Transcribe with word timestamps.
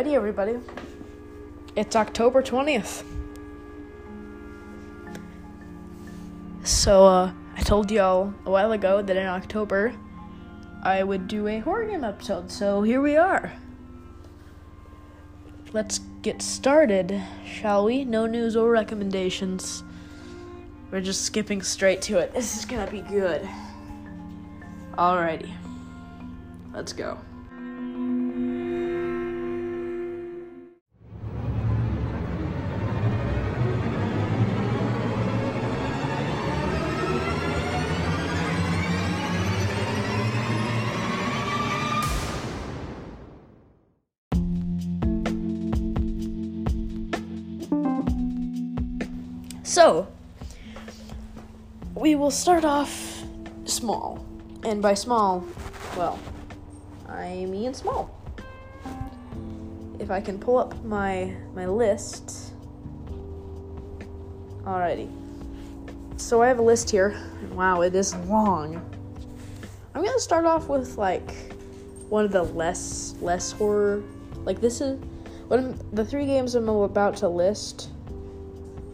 Alrighty, 0.00 0.14
everybody. 0.14 0.58
It's 1.76 1.94
October 1.94 2.42
20th. 2.42 3.04
So, 6.64 7.04
uh, 7.04 7.32
I 7.54 7.60
told 7.60 7.90
y'all 7.90 8.32
a 8.46 8.50
while 8.50 8.72
ago 8.72 9.02
that 9.02 9.14
in 9.14 9.26
October 9.26 9.92
I 10.82 11.02
would 11.02 11.28
do 11.28 11.48
a 11.48 11.58
horror 11.58 11.84
game 11.84 12.02
episode, 12.02 12.50
so 12.50 12.80
here 12.80 13.02
we 13.02 13.18
are. 13.18 13.52
Let's 15.74 15.98
get 16.22 16.40
started, 16.40 17.22
shall 17.44 17.84
we? 17.84 18.06
No 18.06 18.24
news 18.24 18.56
or 18.56 18.70
recommendations. 18.70 19.84
We're 20.90 21.02
just 21.02 21.26
skipping 21.26 21.60
straight 21.60 22.00
to 22.02 22.16
it. 22.16 22.32
This 22.32 22.56
is 22.56 22.64
gonna 22.64 22.90
be 22.90 23.02
good. 23.02 23.46
Alrighty. 24.96 25.52
Let's 26.72 26.94
go. 26.94 27.18
We 51.94 52.14
will 52.14 52.30
start 52.30 52.64
off 52.64 53.24
small. 53.64 54.24
And 54.64 54.80
by 54.80 54.94
small, 54.94 55.44
well, 55.96 56.18
I 57.08 57.46
mean 57.46 57.74
small. 57.74 58.10
If 59.98 60.10
I 60.10 60.20
can 60.20 60.38
pull 60.38 60.58
up 60.58 60.82
my 60.84 61.34
my 61.54 61.66
list. 61.66 62.54
Alrighty. 64.62 65.08
So 66.16 66.42
I 66.42 66.48
have 66.48 66.58
a 66.58 66.62
list 66.62 66.90
here. 66.90 67.16
Wow, 67.52 67.82
it 67.82 67.94
is 67.94 68.14
long. 68.26 68.76
I'm 69.94 70.04
gonna 70.04 70.20
start 70.20 70.44
off 70.44 70.68
with 70.68 70.96
like 70.98 71.52
one 72.08 72.24
of 72.24 72.32
the 72.32 72.44
less 72.44 73.14
less 73.20 73.52
horror. 73.52 74.02
Like 74.44 74.60
this 74.60 74.80
is 74.80 75.00
one 75.48 75.78
the 75.92 76.04
three 76.04 76.26
games 76.26 76.54
I'm 76.54 76.68
about 76.68 77.16
to 77.18 77.28
list 77.28 77.90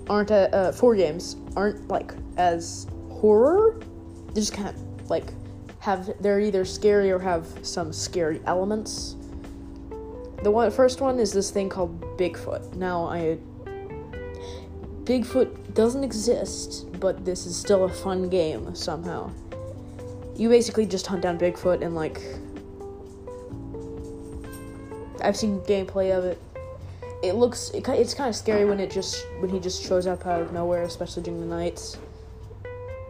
aren't 0.08 0.30
uh, 0.30 0.48
uh, 0.52 0.72
four 0.72 0.94
games 0.94 1.36
aren't 1.56 1.88
like 1.88 2.12
as 2.36 2.86
horror. 3.10 3.80
They 4.28 4.40
just 4.40 4.52
kind 4.52 4.68
of 4.68 5.10
like 5.10 5.32
have 5.80 6.10
they're 6.20 6.40
either 6.40 6.64
scary 6.64 7.10
or 7.10 7.18
have 7.18 7.46
some 7.62 7.92
scary 7.92 8.40
elements. 8.46 9.16
The 10.42 10.50
one 10.50 10.70
first 10.70 11.00
one 11.00 11.18
is 11.18 11.32
this 11.32 11.50
thing 11.50 11.68
called 11.68 12.00
Bigfoot. 12.18 12.74
Now 12.74 13.04
I 13.06 13.38
Bigfoot 15.04 15.74
doesn't 15.74 16.02
exist, 16.02 16.86
but 17.00 17.24
this 17.24 17.46
is 17.46 17.56
still 17.56 17.84
a 17.84 17.88
fun 17.88 18.28
game 18.28 18.74
somehow. 18.74 19.30
You 20.36 20.48
basically 20.48 20.84
just 20.84 21.06
hunt 21.06 21.22
down 21.22 21.38
Bigfoot 21.38 21.82
and 21.82 21.94
like 21.94 22.20
I've 25.22 25.36
seen 25.36 25.60
gameplay 25.60 26.16
of 26.16 26.24
it 26.24 26.38
it 27.22 27.34
looks 27.34 27.70
it, 27.70 27.88
it's 27.88 28.14
kind 28.14 28.28
of 28.28 28.36
scary 28.36 28.64
when 28.64 28.80
it 28.80 28.90
just 28.90 29.26
when 29.40 29.50
he 29.50 29.58
just 29.58 29.82
shows 29.82 30.06
up 30.06 30.26
out 30.26 30.42
of 30.42 30.52
nowhere, 30.52 30.82
especially 30.82 31.22
during 31.22 31.40
the 31.40 31.46
nights. 31.46 31.98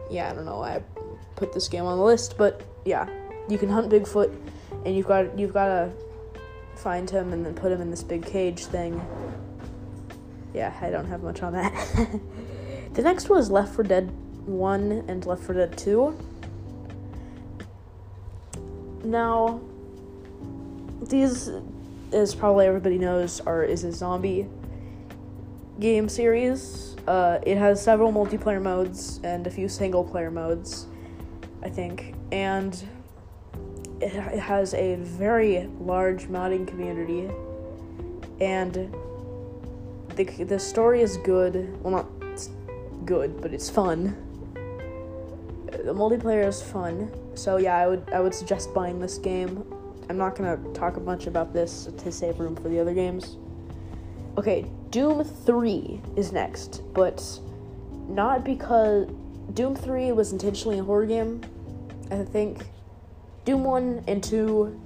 Yeah, 0.09 0.31
I 0.31 0.33
don't 0.35 0.45
know. 0.45 0.61
I 0.61 0.81
put 1.35 1.53
this 1.53 1.67
game 1.67 1.85
on 1.85 1.97
the 1.97 2.03
list, 2.03 2.37
but 2.37 2.61
yeah, 2.85 3.09
you 3.49 3.57
can 3.57 3.69
hunt 3.69 3.91
Bigfoot, 3.91 4.35
and 4.85 4.95
you've 4.95 5.07
got 5.07 5.37
you've 5.37 5.53
got 5.53 5.67
to 5.67 5.91
find 6.75 7.09
him 7.09 7.33
and 7.33 7.45
then 7.45 7.53
put 7.53 7.71
him 7.71 7.81
in 7.81 7.89
this 7.89 8.03
big 8.03 8.25
cage 8.25 8.65
thing. 8.65 9.01
Yeah, 10.53 10.73
I 10.81 10.89
don't 10.89 11.05
have 11.07 11.23
much 11.23 11.43
on 11.43 11.53
that. 11.53 11.73
the 12.93 13.01
next 13.01 13.29
was 13.29 13.51
Left 13.51 13.75
4 13.75 13.83
Dead 13.83 14.11
1 14.45 15.05
and 15.07 15.25
Left 15.25 15.43
4 15.43 15.55
Dead 15.55 15.77
2. 15.77 16.17
Now, 19.03 19.59
these 21.01 21.49
as 22.11 22.33
probably 22.35 22.65
everybody 22.65 22.97
knows, 22.97 23.39
are 23.41 23.63
is 23.63 23.83
a 23.83 23.91
zombie 23.91 24.47
game 25.79 26.09
series. 26.09 26.95
Uh, 27.07 27.39
it 27.45 27.57
has 27.57 27.81
several 27.81 28.11
multiplayer 28.11 28.61
modes 28.61 29.19
and 29.23 29.47
a 29.47 29.49
few 29.49 29.69
single 29.69 30.03
player 30.03 30.31
modes, 30.31 30.87
I 31.63 31.69
think, 31.69 32.15
and 32.31 32.81
it, 34.01 34.11
has 34.11 34.73
a 34.73 34.95
very 34.95 35.69
large 35.79 36.25
modding 36.25 36.67
community, 36.67 37.29
and 38.39 38.93
the 40.15 40.23
the 40.43 40.59
story 40.59 41.01
is 41.01 41.17
good. 41.17 41.77
Well, 41.81 41.91
not 41.91 42.07
good, 43.05 43.41
but 43.41 43.53
it's 43.53 43.69
fun. 43.69 44.15
The 45.65 45.93
multiplayer 45.93 46.45
is 46.45 46.61
fun, 46.61 47.11
so 47.35 47.57
yeah, 47.57 47.77
I 47.77 47.87
would 47.87 48.09
I 48.11 48.19
would 48.19 48.33
suggest 48.33 48.73
buying 48.73 48.99
this 48.99 49.17
game. 49.17 49.63
I'm 50.09 50.17
not 50.17 50.35
gonna 50.35 50.57
talk 50.73 50.97
a 50.97 50.99
bunch 50.99 51.27
about 51.27 51.53
this 51.53 51.89
to 51.97 52.11
save 52.11 52.39
room 52.39 52.55
for 52.55 52.69
the 52.69 52.79
other 52.79 52.93
games. 52.93 53.37
Okay, 54.37 54.65
Doom 54.89 55.23
3 55.23 56.01
is 56.15 56.31
next, 56.31 56.81
but 56.93 57.39
not 58.07 58.43
because 58.45 59.07
Doom 59.53 59.75
3 59.75 60.11
was 60.11 60.31
intentionally 60.31 60.79
a 60.79 60.83
horror 60.83 61.05
game, 61.05 61.41
I 62.11 62.23
think. 62.23 62.67
Doom 63.45 63.63
1 63.63 64.03
and 64.07 64.23
2 64.23 64.79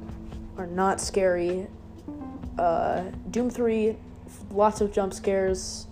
are 0.57 0.67
not 0.67 0.99
scary. 0.99 1.67
Uh, 2.57 3.03
Doom 3.29 3.49
3, 3.49 3.95
lots 4.51 4.81
of 4.81 4.91
jump 4.91 5.13
scares. 5.13 5.87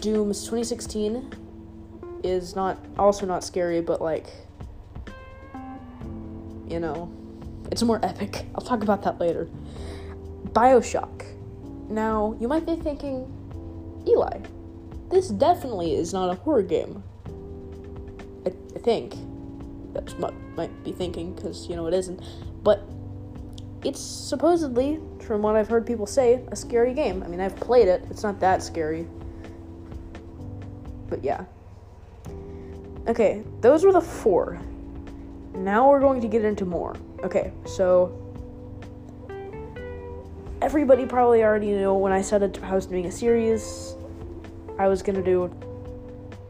Doom's 0.00 0.42
2016 0.44 1.32
is 2.22 2.56
not 2.56 2.78
also 2.98 3.26
not 3.26 3.44
scary, 3.44 3.80
but 3.80 4.00
like 4.00 4.26
you 6.68 6.80
know, 6.80 7.12
it's 7.74 7.82
more 7.82 7.98
epic. 8.04 8.46
I'll 8.54 8.64
talk 8.64 8.84
about 8.84 9.02
that 9.02 9.18
later. 9.18 9.48
Bioshock. 10.52 11.24
Now, 11.90 12.36
you 12.38 12.46
might 12.46 12.64
be 12.64 12.76
thinking, 12.76 13.26
Eli, 14.06 14.38
this 15.10 15.30
definitely 15.30 15.96
is 15.96 16.12
not 16.12 16.30
a 16.30 16.36
horror 16.36 16.62
game. 16.62 17.02
I, 18.46 18.52
I 18.76 18.78
think. 18.78 19.16
That's 19.92 20.14
what 20.14 20.34
might 20.54 20.84
be 20.84 20.92
thinking, 20.92 21.34
because, 21.34 21.68
you 21.68 21.74
know, 21.74 21.88
it 21.88 21.94
isn't. 21.94 22.22
But 22.62 22.88
it's 23.82 24.00
supposedly, 24.00 25.00
from 25.26 25.42
what 25.42 25.56
I've 25.56 25.68
heard 25.68 25.84
people 25.84 26.06
say, 26.06 26.44
a 26.52 26.56
scary 26.56 26.94
game. 26.94 27.24
I 27.24 27.26
mean, 27.26 27.40
I've 27.40 27.56
played 27.56 27.88
it, 27.88 28.04
it's 28.08 28.22
not 28.22 28.38
that 28.38 28.62
scary. 28.62 29.08
But 31.08 31.24
yeah. 31.24 31.44
Okay, 33.08 33.42
those 33.62 33.84
were 33.84 33.90
the 33.90 34.00
four. 34.00 34.60
Now 35.56 35.90
we're 35.90 35.98
going 35.98 36.20
to 36.20 36.28
get 36.28 36.44
into 36.44 36.64
more. 36.64 36.94
Okay, 37.24 37.52
so 37.64 38.12
everybody 40.60 41.06
probably 41.06 41.42
already 41.42 41.68
knew 41.68 41.94
when 41.94 42.12
I 42.12 42.20
said 42.20 42.58
I 42.62 42.74
was 42.74 42.84
doing 42.84 43.06
a 43.06 43.10
series, 43.10 43.94
I 44.78 44.88
was 44.88 45.02
gonna 45.02 45.22
do 45.22 45.50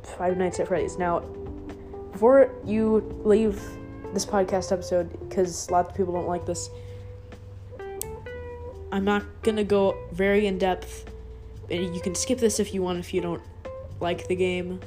Five 0.02 0.36
Nights 0.36 0.58
at 0.58 0.66
Freddy's. 0.66 0.98
Now, 0.98 1.20
before 2.10 2.50
you 2.64 3.20
leave 3.22 3.62
this 4.12 4.26
podcast 4.26 4.72
episode, 4.72 5.12
because 5.28 5.70
lots 5.70 5.90
of 5.90 5.94
people 5.96 6.12
don't 6.12 6.26
like 6.26 6.44
this, 6.44 6.68
I'm 8.90 9.04
not 9.04 9.22
gonna 9.42 9.62
go 9.62 9.96
very 10.10 10.48
in 10.48 10.58
depth. 10.58 11.08
You 11.70 12.00
can 12.00 12.16
skip 12.16 12.38
this 12.40 12.58
if 12.58 12.74
you 12.74 12.82
want, 12.82 12.98
if 12.98 13.14
you 13.14 13.20
don't 13.20 13.42
like 14.00 14.26
the 14.26 14.34
game, 14.34 14.80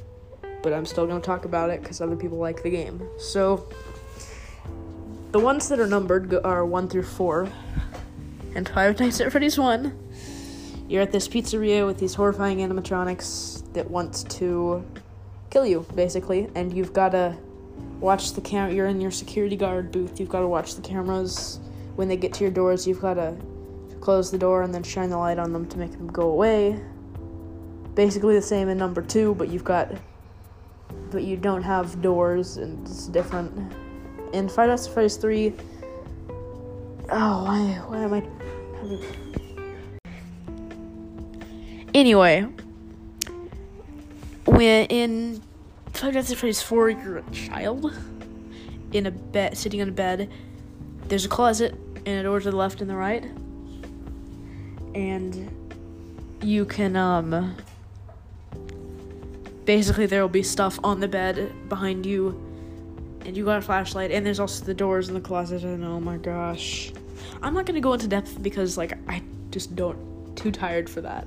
but 0.62 0.74
I'm 0.74 0.84
still 0.84 1.06
gonna 1.06 1.22
talk 1.22 1.46
about 1.46 1.70
it 1.70 1.80
because 1.80 2.02
other 2.02 2.16
people 2.16 2.36
like 2.36 2.62
the 2.62 2.70
game. 2.70 3.08
So, 3.18 3.66
the 5.30 5.38
ones 5.38 5.68
that 5.68 5.78
are 5.78 5.86
numbered 5.86 6.32
are 6.44 6.64
1 6.64 6.88
through 6.88 7.02
4. 7.02 7.48
And 8.54 8.68
Five 8.68 8.98
Nights 8.98 9.20
at 9.20 9.30
Freddy's 9.30 9.58
1. 9.58 9.96
You're 10.88 11.02
at 11.02 11.12
this 11.12 11.28
pizzeria 11.28 11.84
with 11.84 11.98
these 11.98 12.14
horrifying 12.14 12.58
animatronics 12.58 13.72
that 13.74 13.90
wants 13.90 14.22
to 14.24 14.84
kill 15.50 15.66
you, 15.66 15.84
basically. 15.94 16.48
And 16.54 16.72
you've 16.72 16.94
got 16.94 17.10
to 17.10 17.36
watch 18.00 18.32
the 18.32 18.40
cam. 18.40 18.74
You're 18.74 18.86
in 18.86 19.02
your 19.02 19.10
security 19.10 19.54
guard 19.54 19.92
booth. 19.92 20.18
You've 20.18 20.30
got 20.30 20.40
to 20.40 20.48
watch 20.48 20.76
the 20.76 20.82
cameras. 20.82 21.60
When 21.96 22.08
they 22.08 22.16
get 22.16 22.32
to 22.34 22.44
your 22.44 22.52
doors, 22.52 22.86
you've 22.86 23.02
got 23.02 23.14
to 23.14 23.36
close 24.00 24.30
the 24.30 24.38
door 24.38 24.62
and 24.62 24.72
then 24.72 24.82
shine 24.82 25.10
the 25.10 25.18
light 25.18 25.38
on 25.38 25.52
them 25.52 25.68
to 25.68 25.78
make 25.78 25.92
them 25.92 26.06
go 26.06 26.30
away. 26.30 26.80
Basically 27.94 28.34
the 28.34 28.42
same 28.42 28.70
in 28.70 28.78
number 28.78 29.02
2, 29.02 29.34
but 29.34 29.48
you've 29.48 29.64
got. 29.64 29.92
But 31.10 31.24
you 31.24 31.36
don't 31.36 31.62
have 31.62 32.00
doors, 32.00 32.56
and 32.56 32.86
it's 32.86 33.08
different 33.08 33.72
in 34.32 34.46
at 34.46 34.80
Freddy's 34.86 35.16
3. 35.16 35.52
Oh, 37.10 37.44
why, 37.44 37.80
why 37.86 37.98
am 38.00 38.14
I. 38.14 38.22
Anyway, 41.94 42.46
when 44.44 44.86
in 44.86 45.42
Nights 46.02 46.30
at 46.30 46.36
Freddy's 46.36 46.62
4, 46.62 46.90
you're 46.90 47.18
a 47.18 47.30
child 47.30 47.92
in 48.92 49.06
a 49.06 49.10
bed, 49.10 49.56
sitting 49.56 49.80
in 49.80 49.88
a 49.88 49.92
bed. 49.92 50.30
There's 51.08 51.24
a 51.24 51.28
closet 51.28 51.74
and 52.06 52.20
a 52.20 52.22
door 52.22 52.40
to 52.40 52.50
the 52.50 52.56
left 52.56 52.80
and 52.80 52.88
the 52.88 52.96
right. 52.96 53.24
and 54.94 55.54
you 56.42 56.64
can 56.64 56.96
um 56.96 57.56
basically 59.64 60.06
there 60.06 60.22
will 60.22 60.28
be 60.28 60.42
stuff 60.42 60.78
on 60.82 61.00
the 61.00 61.08
bed 61.08 61.52
behind 61.68 62.06
you 62.06 62.47
and 63.24 63.36
you 63.36 63.44
got 63.44 63.58
a 63.58 63.62
flashlight 63.62 64.10
and 64.10 64.24
there's 64.24 64.40
also 64.40 64.64
the 64.64 64.74
doors 64.74 65.08
in 65.08 65.14
the 65.14 65.20
closet 65.20 65.62
and 65.62 65.84
oh 65.84 66.00
my 66.00 66.16
gosh. 66.16 66.92
I'm 67.42 67.54
not 67.54 67.66
gonna 67.66 67.80
go 67.80 67.92
into 67.92 68.08
depth 68.08 68.42
because 68.42 68.76
like 68.76 68.92
i 69.08 69.22
just 69.50 69.74
don't 69.76 70.36
too 70.36 70.50
tired 70.50 70.88
for 70.88 71.00
that. 71.00 71.26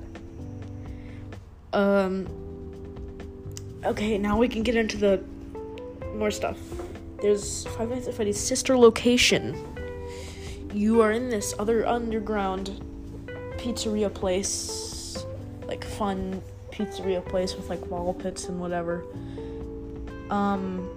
Um 1.72 2.28
okay 3.84 4.18
now 4.18 4.38
we 4.38 4.48
can 4.48 4.62
get 4.62 4.76
into 4.76 4.96
the 4.96 5.22
more 6.14 6.30
stuff. 6.30 6.58
There's 7.20 7.66
five 7.68 7.88
nights 7.88 8.08
at 8.08 8.14
freddy's 8.14 8.40
sister 8.40 8.76
location. 8.76 9.56
You 10.72 11.00
are 11.02 11.12
in 11.12 11.28
this 11.28 11.54
other 11.58 11.86
underground 11.86 12.80
pizzeria 13.58 14.12
place 14.12 15.24
like 15.66 15.84
fun 15.84 16.42
pizzeria 16.70 17.24
place 17.26 17.54
with 17.54 17.68
like 17.68 17.84
wall 17.86 18.14
pits 18.14 18.48
and 18.48 18.58
whatever. 18.58 19.04
Um 20.30 20.88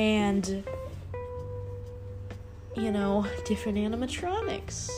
and 0.00 0.64
you 2.74 2.90
know 2.90 3.26
different 3.44 3.76
animatronics. 3.76 4.90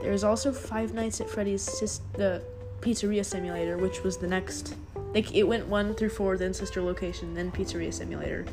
There's 0.00 0.24
also 0.24 0.52
five 0.52 0.94
nights 0.94 1.20
at 1.20 1.28
freddy's 1.28 1.62
sis- 1.62 2.00
the 2.14 2.42
pizzeria 2.80 3.24
simulator 3.24 3.76
which 3.76 4.02
was 4.02 4.16
the 4.16 4.26
next 4.26 4.76
like 5.12 5.34
it 5.34 5.42
went 5.42 5.66
one 5.66 5.94
through 5.94 6.08
four 6.08 6.38
then 6.38 6.54
sister 6.54 6.80
location 6.80 7.34
then 7.34 7.52
pizzeria 7.52 7.92
simulator. 7.92 8.46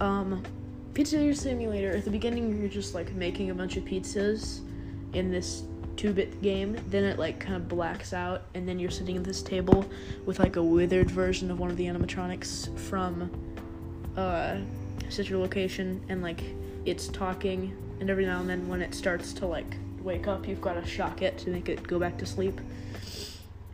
Um 0.00 0.42
pizzeria 0.92 1.36
simulator 1.36 1.96
at 1.96 2.04
the 2.04 2.10
beginning 2.10 2.58
you're 2.58 2.68
just 2.68 2.94
like 2.94 3.14
making 3.14 3.50
a 3.50 3.54
bunch 3.54 3.76
of 3.76 3.84
pizzas 3.84 4.60
in 5.12 5.30
this 5.30 5.62
two-bit 6.04 6.42
game 6.42 6.76
then 6.88 7.02
it 7.02 7.18
like 7.18 7.40
kind 7.40 7.56
of 7.56 7.66
blacks 7.66 8.12
out 8.12 8.42
and 8.52 8.68
then 8.68 8.78
you're 8.78 8.90
sitting 8.90 9.16
at 9.16 9.24
this 9.24 9.40
table 9.40 9.88
with 10.26 10.38
like 10.38 10.56
a 10.56 10.62
withered 10.62 11.10
version 11.10 11.50
of 11.50 11.58
one 11.58 11.70
of 11.70 11.78
the 11.78 11.86
animatronics 11.86 12.78
from 12.78 13.30
uh 14.18 14.58
sister 15.08 15.38
location 15.38 16.04
and 16.10 16.20
like 16.20 16.42
it's 16.84 17.08
talking 17.08 17.74
and 18.00 18.10
every 18.10 18.26
now 18.26 18.38
and 18.38 18.50
then 18.50 18.68
when 18.68 18.82
it 18.82 18.94
starts 18.94 19.32
to 19.32 19.46
like 19.46 19.78
wake 20.02 20.28
up 20.28 20.46
you've 20.46 20.60
got 20.60 20.74
to 20.74 20.86
shock 20.86 21.22
it 21.22 21.38
to 21.38 21.48
make 21.48 21.70
it 21.70 21.82
go 21.84 21.98
back 21.98 22.18
to 22.18 22.26
sleep 22.26 22.60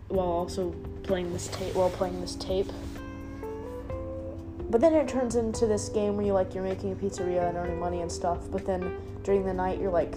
while 0.07 0.29
also 0.29 0.71
playing 1.03 1.33
this 1.33 1.49
tape 1.49 1.75
while 1.75 1.91
playing 1.91 2.21
this 2.21 2.37
tape. 2.37 2.71
But 4.69 4.81
then 4.81 4.95
it 4.95 5.09
turns 5.09 5.35
into 5.35 5.67
this 5.67 5.89
game 5.89 6.17
where 6.17 6.27
you 6.27 6.33
like 6.33 6.55
you're 6.55 6.63
making 6.63 6.93
a 6.93 6.95
pizzeria 6.95 7.49
and 7.49 7.57
earning 7.57 7.81
money 7.81 8.03
and 8.03 8.13
stuff 8.13 8.39
but 8.53 8.65
then 8.65 8.97
during 9.25 9.45
the 9.45 9.53
night 9.53 9.81
you're 9.81 9.91
like 9.91 10.15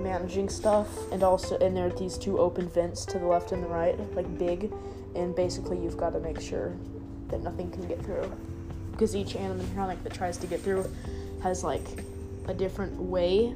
managing 0.00 0.48
stuff 0.48 0.88
and 1.12 1.22
also 1.22 1.58
and 1.58 1.76
there 1.76 1.86
are 1.86 1.98
these 1.98 2.18
two 2.18 2.38
open 2.38 2.68
vents 2.68 3.04
to 3.04 3.18
the 3.18 3.26
left 3.26 3.52
and 3.52 3.62
the 3.62 3.68
right 3.68 3.98
like 4.14 4.38
big 4.38 4.72
and 5.14 5.34
basically 5.34 5.78
you've 5.78 5.96
got 5.96 6.12
to 6.12 6.20
make 6.20 6.40
sure 6.40 6.74
that 7.28 7.42
nothing 7.42 7.70
can 7.70 7.86
get 7.86 8.02
through. 8.04 8.30
Because 8.92 9.16
each 9.16 9.34
animatronic 9.34 10.02
that 10.02 10.12
tries 10.12 10.36
to 10.38 10.46
get 10.46 10.60
through 10.60 10.90
has 11.42 11.64
like 11.64 11.86
a 12.48 12.54
different 12.54 12.94
way 12.96 13.54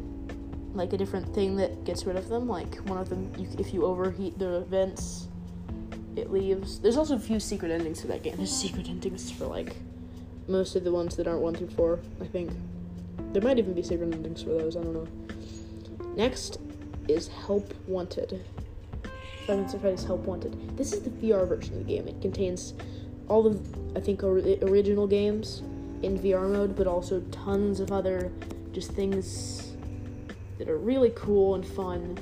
like 0.75 0.93
a 0.93 0.97
different 0.97 1.33
thing 1.33 1.55
that 1.55 1.85
gets 1.85 2.05
rid 2.05 2.17
of 2.17 2.29
them. 2.29 2.49
Like 2.49 2.77
one 2.89 2.99
of 2.99 3.09
them 3.09 3.33
you, 3.39 3.49
if 3.59 3.73
you 3.73 3.85
overheat 3.85 4.39
the 4.39 4.61
vents 4.63 5.29
it 6.17 6.31
leaves. 6.31 6.79
There's 6.79 6.97
also 6.97 7.17
a 7.17 7.21
few 7.21 7.41
secret 7.41 7.71
endings 7.71 8.01
to 8.03 8.07
that 8.09 8.23
game. 8.23 8.37
There's 8.37 8.55
secret 8.55 8.89
endings 8.89 9.31
for 9.31 9.47
like 9.47 9.77
most 10.47 10.77
of 10.77 10.85
the 10.85 10.93
ones 10.93 11.17
that 11.17 11.27
aren't 11.27 11.41
one 11.41 11.55
through 11.55 11.71
four 11.71 12.01
i 12.21 12.27
think. 12.27 12.53
There 13.33 13.43
might 13.43 13.59
even 13.59 13.73
be 13.73 13.83
secret 13.83 14.13
endings 14.13 14.43
for 14.43 14.51
those 14.51 14.77
i 14.77 14.83
don't 14.83 14.93
know 14.93 15.09
Next 16.17 16.59
is 17.09 17.27
Help 17.27 17.75
Wanted. 17.89 18.45
Five 19.47 19.59
Nights 19.59 19.75
at 19.75 19.81
Freddy's 19.81 20.05
Help 20.05 20.21
Wanted. 20.21 20.77
This 20.77 20.93
is 20.93 21.03
the 21.03 21.11
VR 21.11 21.47
version 21.47 21.73
of 21.75 21.81
the 21.87 21.93
game. 21.93 22.07
It 22.07 22.21
contains 22.23 22.75
all 23.27 23.49
of, 23.49 23.61
I 23.97 24.01
think, 24.01 24.23
original 24.23 25.09
games 25.09 25.63
in 26.03 26.17
VR 26.21 26.49
mode, 26.49 26.77
but 26.77 26.87
also 26.87 27.21
tons 27.33 27.81
of 27.81 27.91
other 27.91 28.31
just 28.73 28.93
things 28.93 29.73
that 30.59 30.69
are 30.69 30.79
really 30.79 31.11
cool 31.17 31.57
and 31.57 31.67
fun, 31.67 32.17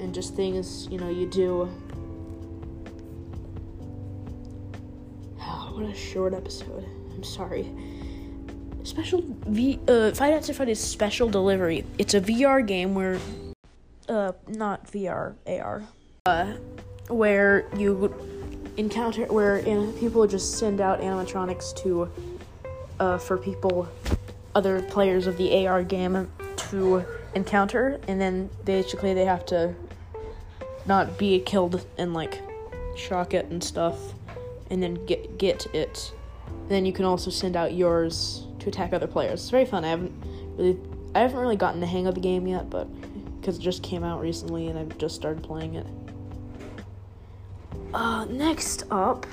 and 0.00 0.12
just 0.12 0.34
things 0.34 0.86
you 0.90 0.98
know 0.98 1.08
you 1.08 1.26
do. 1.28 1.64
What 5.72 5.86
a 5.86 5.94
short 5.94 6.34
episode. 6.34 6.84
I'm 7.14 7.22
sorry 7.22 7.72
special 8.88 9.22
V 9.46 9.78
uh 9.86 10.12
Five 10.12 10.32
Nights 10.32 10.48
at 10.48 10.56
Freddy's 10.56 10.80
special 10.80 11.28
delivery. 11.28 11.84
It's 11.98 12.14
a 12.14 12.20
VR 12.20 12.66
game 12.66 12.94
where 12.94 13.18
uh 14.08 14.32
not 14.48 14.90
VR 14.90 15.34
AR 15.46 15.82
uh 16.26 16.54
where 17.08 17.68
you 17.76 18.14
encounter 18.76 19.26
where 19.26 19.58
uh, 19.58 19.92
people 19.98 20.26
just 20.26 20.58
send 20.58 20.80
out 20.80 21.00
animatronics 21.00 21.76
to 21.76 22.10
uh 22.98 23.18
for 23.18 23.36
people 23.36 23.88
other 24.54 24.80
players 24.82 25.26
of 25.26 25.36
the 25.36 25.66
AR 25.66 25.84
game 25.84 26.30
to 26.56 27.04
encounter 27.34 28.00
and 28.08 28.20
then 28.20 28.48
basically 28.64 29.12
they 29.12 29.26
have 29.26 29.44
to 29.44 29.74
not 30.86 31.18
be 31.18 31.38
killed 31.40 31.84
and 31.98 32.14
like 32.14 32.40
shock 32.96 33.34
it 33.34 33.44
and 33.46 33.62
stuff 33.62 34.14
and 34.70 34.82
then 34.82 34.94
get 35.06 35.38
get 35.38 35.66
it. 35.74 36.12
Then 36.68 36.84
you 36.86 36.92
can 36.92 37.04
also 37.04 37.30
send 37.30 37.56
out 37.56 37.74
yours 37.74 38.47
attack 38.68 38.92
other 38.92 39.06
players. 39.06 39.40
It's 39.40 39.50
very 39.50 39.64
fun. 39.64 39.84
I 39.84 39.88
haven't 39.88 40.12
really 40.56 40.78
I 41.14 41.20
haven't 41.20 41.38
really 41.38 41.56
gotten 41.56 41.80
the 41.80 41.86
hang 41.86 42.06
of 42.06 42.14
the 42.14 42.20
game 42.20 42.46
yet, 42.46 42.70
but 42.70 42.86
because 43.40 43.58
it 43.58 43.62
just 43.62 43.82
came 43.82 44.04
out 44.04 44.20
recently 44.20 44.68
and 44.68 44.78
I've 44.78 44.96
just 44.98 45.14
started 45.14 45.42
playing 45.42 45.74
it. 45.74 45.86
Uh, 47.94 48.26
next 48.26 48.84
up. 48.90 49.26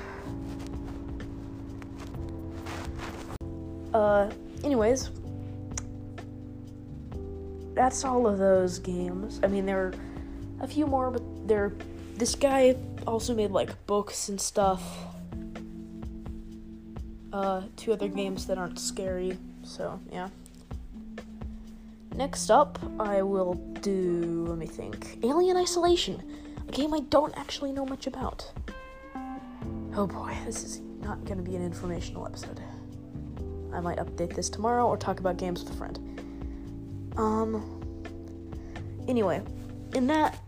Uh, 3.94 4.30
anyways, 4.64 5.09
that's 7.74 8.04
all 8.04 8.28
of 8.28 8.38
those 8.38 8.80
games. 8.80 9.40
I 9.44 9.48
mean, 9.48 9.66
there 9.66 9.80
are 9.80 9.94
a 10.62 10.68
few 10.68 10.88
more, 10.88 11.12
but 11.12 11.48
there. 11.48 11.74
This 12.16 12.33
guy 12.33 12.78
also 13.06 13.36
made 13.36 13.52
like 13.52 13.86
books 13.88 14.30
and 14.30 14.40
stuff 14.40 15.05
uh, 17.35 17.61
two 17.75 17.92
other 17.92 18.07
games 18.07 18.47
that 18.47 18.57
aren't 18.57 18.80
scary. 18.80 19.37
So, 19.63 19.99
yeah. 20.09 20.30
Next 22.15 22.49
up, 22.49 22.80
I 22.97 23.21
will 23.23 23.56
do, 23.81 24.45
let 24.47 24.57
me 24.57 24.65
think, 24.65 25.19
Alien 25.21 25.57
Isolation, 25.57 26.23
a 26.65 26.71
game 26.71 26.94
I 26.94 27.01
don't 27.01 27.37
actually 27.37 27.73
know 27.73 27.85
much 27.85 28.07
about. 28.07 28.49
Oh 29.97 30.07
boy, 30.07 30.33
this 30.45 30.63
is 30.63 30.81
not 31.01 31.25
going 31.25 31.37
to 31.37 31.44
be 31.44 31.57
an 31.57 31.61
informational 31.61 32.25
episode. 32.25 32.61
I 33.73 33.81
might 33.81 33.97
update 33.97 34.33
this 34.33 34.49
tomorrow 34.49 34.87
or 34.87 34.95
talk 34.95 35.19
about 35.19 35.35
games 35.35 35.61
with 35.61 35.73
a 35.73 35.75
friend. 35.75 37.11
Um, 37.18 37.81
anyway, 39.09 39.42
in 39.94 40.07
that, 40.07 40.39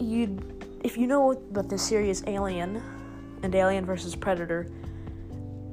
you'd 0.00 0.42
if 0.82 0.96
you 0.96 1.06
know 1.06 1.32
about 1.32 1.68
the 1.68 1.76
series 1.76 2.22
Alien 2.26 2.80
and 3.42 3.54
Alien 3.54 3.84
versus 3.84 4.14
Predator, 4.14 4.66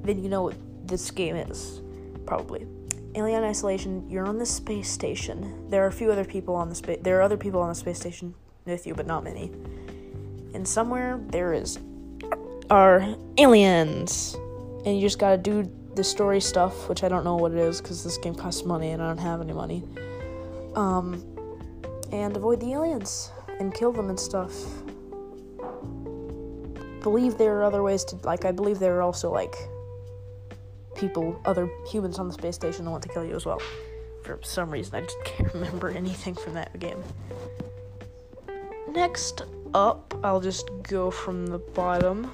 then 0.03 0.21
you 0.23 0.29
know 0.29 0.43
what 0.43 0.55
this 0.87 1.11
game 1.11 1.35
is. 1.35 1.81
Probably. 2.25 2.65
Alien 3.15 3.43
Isolation, 3.43 4.09
you're 4.09 4.25
on 4.25 4.37
the 4.37 4.45
space 4.45 4.89
station. 4.89 5.69
There 5.69 5.83
are 5.83 5.87
a 5.87 5.91
few 5.91 6.11
other 6.11 6.25
people 6.25 6.55
on 6.55 6.69
the 6.69 6.75
space 6.75 6.99
there 7.01 7.19
are 7.19 7.21
other 7.21 7.37
people 7.37 7.61
on 7.61 7.69
the 7.69 7.75
space 7.75 7.99
station 7.99 8.33
with 8.65 8.87
you, 8.87 8.95
but 8.95 9.05
not 9.05 9.23
many. 9.23 9.51
And 10.53 10.67
somewhere 10.67 11.19
there 11.27 11.53
is 11.53 11.79
are 12.69 13.15
aliens. 13.37 14.35
And 14.85 14.95
you 14.95 15.01
just 15.01 15.19
gotta 15.19 15.37
do 15.37 15.69
the 15.95 16.03
story 16.03 16.41
stuff, 16.41 16.89
which 16.89 17.03
I 17.03 17.09
don't 17.09 17.23
know 17.23 17.35
what 17.35 17.51
it 17.51 17.59
is 17.59 17.81
because 17.81 18.03
this 18.03 18.17
game 18.17 18.35
costs 18.35 18.65
money 18.65 18.91
and 18.91 19.01
I 19.01 19.07
don't 19.07 19.19
have 19.19 19.41
any 19.41 19.53
money. 19.53 19.83
Um, 20.75 21.23
and 22.11 22.35
avoid 22.35 22.59
the 22.59 22.73
aliens 22.73 23.31
and 23.59 23.73
kill 23.73 23.91
them 23.91 24.09
and 24.09 24.19
stuff. 24.19 24.53
Believe 27.01 27.37
there 27.37 27.57
are 27.57 27.63
other 27.63 27.83
ways 27.83 28.03
to 28.05 28.15
like. 28.23 28.45
I 28.45 28.51
believe 28.51 28.79
there 28.79 28.95
are 28.97 29.01
also 29.01 29.31
like 29.31 29.55
people, 31.07 31.37
other 31.43 31.69
humans 31.85 32.17
on 32.17 32.27
the 32.29 32.33
space 32.33 32.55
station 32.55 32.85
that 32.85 32.91
want 32.91 33.03
to 33.03 33.09
kill 33.09 33.25
you 33.25 33.35
as 33.35 33.45
well. 33.45 33.61
For 34.23 34.39
some 34.41 34.69
reason, 34.69 34.95
I 34.95 35.01
just 35.01 35.17
can't 35.25 35.53
remember 35.53 35.89
anything 35.89 36.33
from 36.33 36.53
that 36.53 36.79
game. 36.79 37.03
Next 38.87 39.41
up, 39.73 40.13
I'll 40.23 40.39
just 40.39 40.69
go 40.83 41.11
from 41.11 41.47
the 41.47 41.57
bottom 41.57 42.33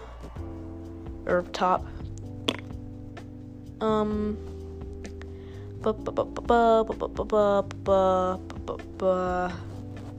or 1.26 1.42
top. 1.52 1.84
Um. 3.82 4.38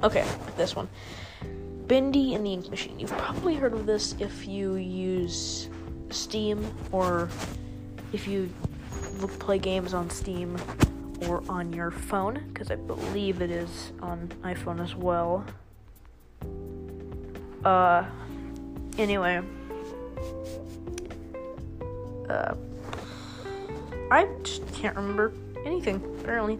Okay, 0.02 0.26
this 0.56 0.74
one. 0.74 0.88
Bendy 1.86 2.34
and 2.34 2.44
the 2.44 2.52
Ink 2.52 2.68
Machine. 2.68 2.98
You've 2.98 3.12
probably 3.12 3.54
heard 3.54 3.74
of 3.74 3.86
this 3.86 4.16
if 4.18 4.48
you 4.48 4.74
use 4.74 5.68
Steam 6.08 6.66
or 6.90 7.28
if 8.12 8.26
you 8.26 8.50
play 9.38 9.58
games 9.58 9.94
on 9.94 10.10
Steam 10.10 10.56
or 11.26 11.42
on 11.48 11.72
your 11.72 11.90
phone, 11.90 12.42
because 12.48 12.70
I 12.70 12.76
believe 12.76 13.42
it 13.42 13.50
is 13.50 13.92
on 14.00 14.28
iPhone 14.42 14.82
as 14.82 14.94
well. 14.94 15.44
Uh, 17.64 18.04
anyway, 18.96 19.42
uh, 22.28 22.54
I 24.10 24.26
just 24.42 24.66
can't 24.72 24.96
remember 24.96 25.32
anything 25.66 26.02
apparently. 26.20 26.58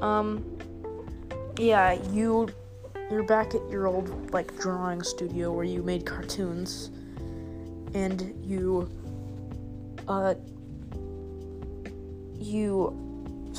Um, 0.00 0.44
yeah, 1.58 1.92
you 2.10 2.48
you're 3.10 3.24
back 3.24 3.54
at 3.54 3.68
your 3.70 3.86
old 3.86 4.32
like 4.32 4.56
drawing 4.58 5.02
studio 5.02 5.52
where 5.52 5.64
you 5.64 5.82
made 5.82 6.06
cartoons, 6.06 6.90
and 7.92 8.34
you 8.42 8.88
uh 10.10 10.34
you 12.38 12.96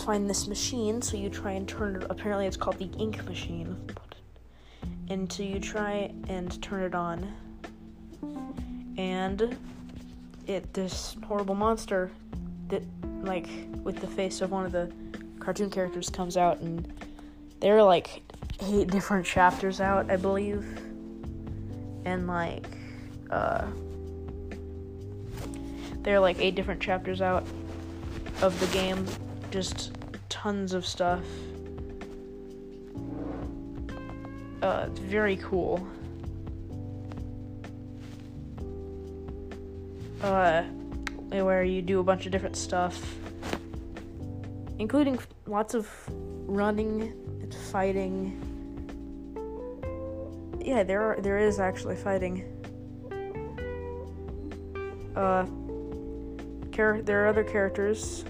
find 0.06 0.30
this 0.30 0.48
machine, 0.48 1.02
so 1.02 1.16
you 1.16 1.30
try 1.30 1.52
and 1.52 1.68
turn 1.68 1.96
it. 1.98 2.08
Apparently, 2.10 2.46
it's 2.46 2.58
called 2.58 2.78
the 2.78 2.90
ink 2.98 3.24
machine. 3.26 3.78
And 5.10 5.32
so 5.32 5.44
you 5.44 5.60
try 5.60 6.14
and 6.28 6.62
turn 6.62 6.84
it 6.84 6.96
on, 6.96 7.34
and 8.98 9.58
it 10.48 10.74
this 10.74 11.16
horrible 11.26 11.56
monster 11.56 12.12
that 12.70 12.84
like 13.24 13.48
with 13.84 13.98
the 13.98 14.08
face 14.08 14.42
of 14.42 14.52
one 14.52 14.66
of 14.66 14.72
the 14.72 14.92
cartoon 15.40 15.70
characters 15.70 16.10
comes 16.10 16.38
out, 16.38 16.60
and 16.60 16.92
there 17.60 17.78
are 17.78 17.84
like 17.84 18.22
eight 18.64 18.88
different 18.88 19.26
chapters 19.26 19.82
out, 19.82 20.10
I 20.10 20.16
believe, 20.16 20.66
and 22.06 22.28
like 22.28 22.66
uh, 23.30 23.68
there 26.04 26.16
are 26.16 26.20
like 26.20 26.40
eight 26.40 26.56
different 26.56 26.82
chapters 26.82 27.22
out 27.22 27.46
of 28.42 28.60
the 28.60 28.68
game 28.68 29.06
just 29.52 29.92
tons 30.30 30.74
of 30.74 30.86
stuff. 30.86 31.22
Uh, 34.62 34.88
it's 34.88 35.00
very 35.00 35.38
cool. 35.38 35.86
Uh, 40.22 40.64
where 41.30 41.64
you 41.64 41.82
do 41.82 42.00
a 42.00 42.04
bunch 42.04 42.26
of 42.26 42.32
different 42.32 42.56
stuff, 42.56 43.16
including 44.78 45.18
lots 45.48 45.74
of 45.74 45.90
running 46.46 47.14
and 47.42 47.54
fighting. 47.72 48.38
Yeah, 50.64 50.84
there 50.84 51.02
are 51.02 51.22
there 51.22 51.40
is 51.40 51.60
actually 51.60 51.96
fighting. 51.96 52.46
Uh, 55.16 55.46
char- 56.72 57.02
there 57.02 57.24
are 57.24 57.28
other 57.28 57.44
characters 57.44 58.24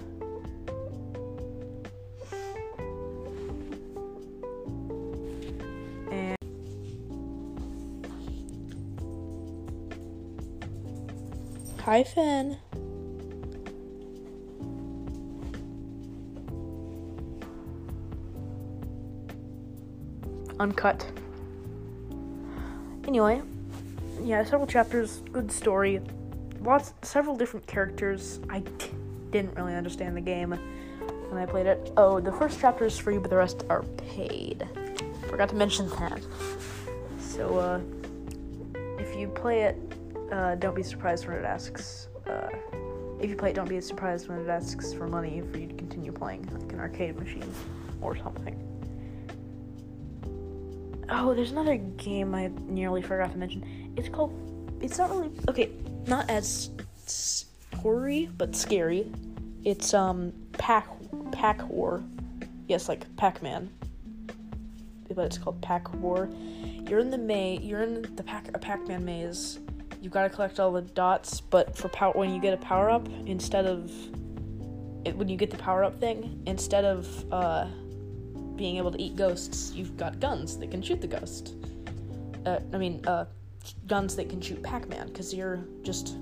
Hi, 11.84 12.04
Finn. 12.04 12.56
Uncut. 20.60 21.10
Anyway, 23.08 23.42
yeah, 24.22 24.44
several 24.44 24.68
chapters, 24.68 25.22
good 25.32 25.50
story, 25.50 26.00
lots, 26.62 26.94
several 27.02 27.36
different 27.36 27.66
characters. 27.66 28.40
I 28.48 28.62
didn't 29.30 29.54
really 29.56 29.74
understand 29.74 30.16
the 30.16 30.20
game 30.20 30.50
when 30.50 31.40
I 31.40 31.46
played 31.46 31.66
it. 31.66 31.92
Oh, 31.96 32.20
the 32.20 32.32
first 32.32 32.60
chapter 32.60 32.84
is 32.84 32.98
free, 32.98 33.18
but 33.18 33.30
the 33.30 33.36
rest 33.36 33.64
are 33.68 33.82
paid. 34.14 34.68
Forgot 35.28 35.48
to 35.50 35.54
mention 35.54 35.88
that. 35.90 36.20
So, 37.18 37.58
uh, 37.58 37.80
if 38.98 39.16
you 39.16 39.28
play 39.28 39.62
it 39.62 39.92
uh, 40.32 40.54
don't 40.54 40.74
be 40.74 40.82
surprised 40.82 41.28
when 41.28 41.36
it 41.36 41.44
asks. 41.44 42.08
Uh, 42.26 42.48
if 43.20 43.28
you 43.30 43.36
play 43.36 43.50
it, 43.50 43.54
don't 43.54 43.68
be 43.68 43.80
surprised 43.80 44.28
when 44.28 44.38
it 44.40 44.48
asks 44.48 44.92
for 44.92 45.06
money 45.06 45.42
for 45.52 45.58
you 45.58 45.68
to 45.68 45.74
continue 45.74 46.10
playing, 46.10 46.48
like 46.52 46.72
an 46.72 46.80
arcade 46.80 47.16
machine 47.16 47.54
or 48.00 48.16
something. 48.16 48.58
Oh, 51.10 51.34
there's 51.34 51.52
another 51.52 51.76
game 51.76 52.34
I 52.34 52.50
nearly 52.66 53.02
forgot 53.02 53.32
to 53.32 53.38
mention. 53.38 53.92
It's 53.96 54.08
called. 54.08 54.32
It's 54.80 54.98
not 54.98 55.10
really 55.10 55.30
okay. 55.48 55.70
Not 56.06 56.28
as 56.30 56.70
horror 57.76 58.26
but 58.36 58.54
scary. 58.54 59.10
It's 59.64 59.94
um 59.94 60.32
Pack 60.52 60.88
Pack 61.32 61.68
War. 61.68 62.02
Yes, 62.68 62.88
like 62.88 63.04
Pac 63.16 63.42
Man. 63.42 63.70
But 65.14 65.26
it's 65.26 65.38
called 65.38 65.60
Pack 65.60 65.92
War. 65.94 66.28
You're 66.88 67.00
in 67.00 67.10
the 67.10 67.18
May. 67.18 67.58
You're 67.58 67.82
in 67.82 68.02
the 68.16 68.22
Pac 68.22 68.48
a 68.54 68.58
Pac 68.58 68.86
Man 68.88 69.04
maze 69.04 69.58
you've 70.02 70.12
got 70.12 70.24
to 70.24 70.28
collect 70.28 70.58
all 70.58 70.72
the 70.72 70.82
dots, 70.82 71.40
but 71.40 71.76
for 71.76 71.88
power 71.88 72.12
when 72.12 72.34
you 72.34 72.40
get 72.40 72.52
a 72.52 72.56
power 72.58 72.90
up, 72.90 73.08
instead 73.24 73.64
of 73.64 73.90
it, 75.04 75.16
when 75.16 75.28
you 75.28 75.36
get 75.36 75.50
the 75.50 75.56
power 75.56 75.84
up 75.84 75.98
thing, 76.00 76.42
instead 76.46 76.84
of 76.84 77.32
uh, 77.32 77.66
being 78.56 78.76
able 78.76 78.90
to 78.90 79.00
eat 79.00 79.16
ghosts, 79.16 79.72
you've 79.72 79.96
got 79.96 80.18
guns 80.18 80.58
that 80.58 80.70
can 80.70 80.82
shoot 80.82 81.00
the 81.00 81.06
ghost. 81.06 81.54
Uh, 82.44 82.58
I 82.72 82.78
mean, 82.78 83.00
uh, 83.06 83.26
guns 83.86 84.16
that 84.16 84.28
can 84.28 84.40
shoot 84.40 84.62
Pac-Man, 84.62 85.08
because 85.08 85.32
you're 85.34 85.60
just 85.82 86.16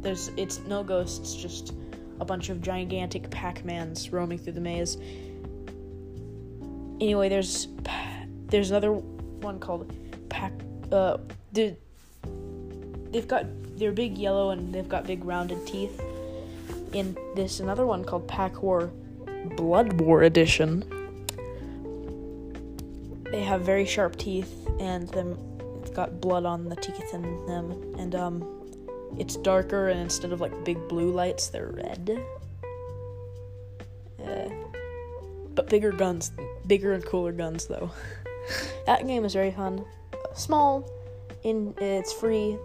there's 0.00 0.30
it's 0.36 0.60
no 0.60 0.82
ghosts, 0.84 1.34
just 1.34 1.74
a 2.20 2.24
bunch 2.24 2.48
of 2.48 2.60
gigantic 2.62 3.30
Pac-Mans 3.30 4.12
roaming 4.12 4.38
through 4.38 4.54
the 4.54 4.60
maze. 4.60 4.96
Anyway, 7.00 7.28
there's 7.28 7.68
there's 8.46 8.70
another 8.70 8.92
one 8.92 9.58
called 9.58 9.92
Pac. 10.28 10.52
Uh, 10.90 11.18
the 11.52 11.76
they've 13.12 13.28
got 13.28 13.44
they're 13.76 13.92
big 13.92 14.18
yellow 14.18 14.50
and 14.50 14.74
they've 14.74 14.88
got 14.88 15.06
big 15.06 15.24
rounded 15.24 15.66
teeth. 15.66 16.00
In 16.92 17.16
this 17.36 17.60
another 17.60 17.86
one 17.86 18.02
called 18.04 18.26
Pac 18.26 18.62
War, 18.62 18.90
Blood 19.56 20.00
War 20.00 20.22
Edition. 20.22 20.84
They 23.30 23.42
have 23.42 23.60
very 23.60 23.84
sharp 23.84 24.16
teeth 24.16 24.66
and 24.80 25.06
them 25.10 25.36
got 25.94 26.20
blood 26.20 26.44
on 26.44 26.68
the 26.68 26.76
teeth 26.76 27.14
in 27.14 27.22
them 27.46 27.94
and 27.98 28.14
um 28.14 28.58
it's 29.16 29.36
darker 29.36 29.88
and 29.88 30.00
instead 30.00 30.32
of 30.32 30.40
like 30.40 30.64
big 30.64 30.88
blue 30.88 31.10
lights 31.10 31.48
they're 31.48 31.70
red. 31.70 32.22
Uh, 34.22 34.50
but 35.54 35.68
bigger 35.68 35.90
guns, 35.90 36.30
bigger 36.66 36.92
and 36.92 37.04
cooler 37.04 37.32
guns 37.32 37.66
though. 37.66 37.90
that 38.86 39.06
game 39.06 39.24
is 39.24 39.32
very 39.32 39.50
fun. 39.50 39.84
Small, 40.34 40.88
in 41.42 41.74
it's 41.78 42.12
free. 42.12 42.56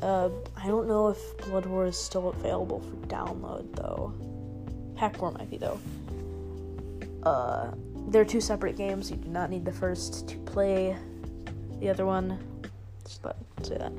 Uh, 0.00 0.30
I 0.56 0.66
don't 0.66 0.88
know 0.88 1.08
if 1.08 1.36
Blood 1.38 1.66
War 1.66 1.86
is 1.86 1.96
still 1.96 2.30
available 2.30 2.80
for 2.80 2.96
download 3.08 3.74
though. 3.76 4.12
Pack 4.96 5.20
War 5.20 5.32
might 5.32 5.50
be 5.50 5.58
though. 5.58 5.80
Uh, 7.22 7.72
they're 8.08 8.24
two 8.24 8.40
separate 8.40 8.76
games. 8.76 9.10
You 9.10 9.16
do 9.16 9.28
not 9.28 9.50
need 9.50 9.64
the 9.64 9.72
first 9.72 10.28
to 10.28 10.38
play 10.38 10.96
the 11.82 11.90
other 11.90 12.06
one. 12.06 12.38
Just 13.04 13.22
say 13.62 13.76
that. 13.76 13.92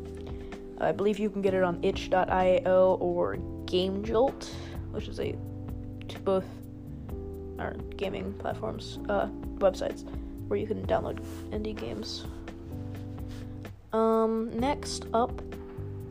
I 0.80 0.94
believe 0.94 1.20
you 1.20 1.30
can 1.30 1.42
get 1.42 1.54
it 1.54 1.63
on 1.63 1.84
itch.io 1.84 2.98
or 3.02 3.36
GameJolt, 3.66 4.50
which 4.92 5.10
is 5.10 5.20
a 5.20 5.36
to 6.08 6.20
both 6.20 6.46
are 7.60 7.74
gaming 7.98 8.34
platforms, 8.34 9.00
uh, 9.10 9.28
websites 9.58 10.06
where 10.48 10.58
you 10.58 10.66
can 10.66 10.86
download 10.88 11.20
indie 11.52 11.75
games. 11.75 12.25
Um, 13.92 14.58
next 14.58 15.06
up 15.13 15.42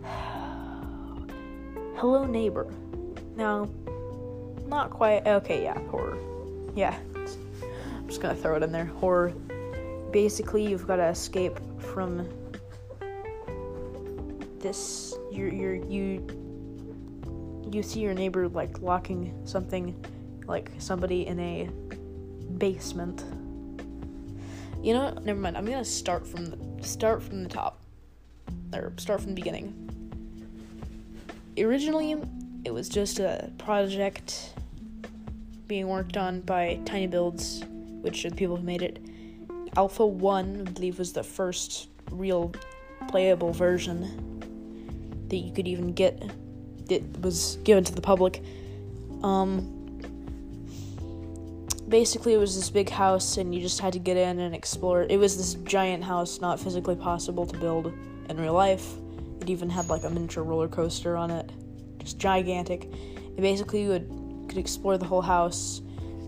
Hello 1.97 2.26
Neighbor. 2.26 2.71
Now, 3.35 3.69
not 4.67 4.91
quite. 4.91 5.26
Okay, 5.26 5.62
yeah, 5.62 5.79
horror. 5.88 6.19
Yeah. 6.76 6.99
I'm 7.14 8.09
just 8.09 8.21
gonna 8.21 8.35
throw 8.35 8.57
it 8.57 8.62
in 8.62 8.73
there. 8.73 8.85
Horror. 8.85 9.33
Basically, 10.12 10.66
you've 10.66 10.87
got 10.87 10.97
to 10.97 11.07
escape 11.09 11.59
from 11.78 12.28
this. 14.59 15.14
You're, 15.31 15.52
you're, 15.52 15.75
you 15.75 16.26
you 17.73 17.83
see 17.83 18.00
your 18.00 18.12
neighbor 18.12 18.49
like 18.49 18.81
locking 18.81 19.35
something, 19.45 20.04
like 20.47 20.71
somebody 20.78 21.26
in 21.26 21.40
a 21.40 21.71
basement. 22.59 23.25
You 24.83 24.92
know, 24.92 25.16
never 25.25 25.40
mind. 25.40 25.57
I'm 25.57 25.64
gonna 25.64 25.85
start 25.85 26.26
from 26.26 26.47
the 26.47 26.87
start 26.87 27.23
from 27.23 27.42
the 27.42 27.49
top, 27.49 27.81
or 28.75 28.92
start 28.99 29.23
from 29.23 29.31
the 29.31 29.37
beginning 29.37 29.83
originally 31.59 32.16
it 32.64 32.73
was 32.73 32.88
just 32.88 33.19
a 33.19 33.50
project 33.59 34.54
being 35.66 35.88
worked 35.88 36.16
on 36.16 36.40
by 36.40 36.81
Tiny 36.85 37.07
Builds, 37.07 37.64
which 38.00 38.25
are 38.25 38.31
the 38.31 38.37
people 38.37 38.57
who 38.57 38.62
made 38.62 38.83
it. 38.83 39.00
Alpha 39.76 40.07
1, 40.07 40.64
I 40.67 40.71
believe, 40.71 40.99
was 40.99 41.12
the 41.12 41.23
first 41.23 41.88
real 42.11 42.52
playable 43.09 43.52
version 43.52 44.38
that 45.29 45.37
you 45.37 45.52
could 45.52 45.67
even 45.67 45.93
get 45.93 46.21
that 46.88 47.21
was 47.21 47.57
given 47.64 47.83
to 47.85 47.95
the 47.95 48.02
public. 48.02 48.43
Um, 49.23 49.83
basically 51.88 52.33
it 52.33 52.38
was 52.38 52.57
this 52.57 52.71
big 52.71 52.88
house 52.88 53.37
and 53.37 53.55
you 53.55 53.61
just 53.61 53.79
had 53.79 53.93
to 53.93 53.99
get 53.99 54.17
in 54.17 54.38
and 54.38 54.55
explore. 54.55 55.05
It 55.09 55.19
was 55.19 55.37
this 55.37 55.55
giant 55.64 56.02
house, 56.02 56.41
not 56.41 56.59
physically 56.59 56.97
possible 56.97 57.47
to 57.47 57.59
build 57.59 57.93
in 58.29 58.41
real 58.41 58.55
life. 58.55 58.95
It 59.41 59.50
even 59.50 59.69
had 59.69 59.88
like 59.88 60.05
a 60.05 60.11
miniature 60.11 60.43
roller 60.43 60.69
coaster 60.69 61.17
on 61.17 61.31
it, 61.31 61.50
just 61.99 62.19
gigantic. 62.19 62.85
And 62.85 63.37
basically 63.37 63.83
you 63.83 63.88
would 63.88 64.47
could 64.49 64.59
explore 64.59 64.99
the 64.99 65.05
whole 65.05 65.23
house, 65.23 65.81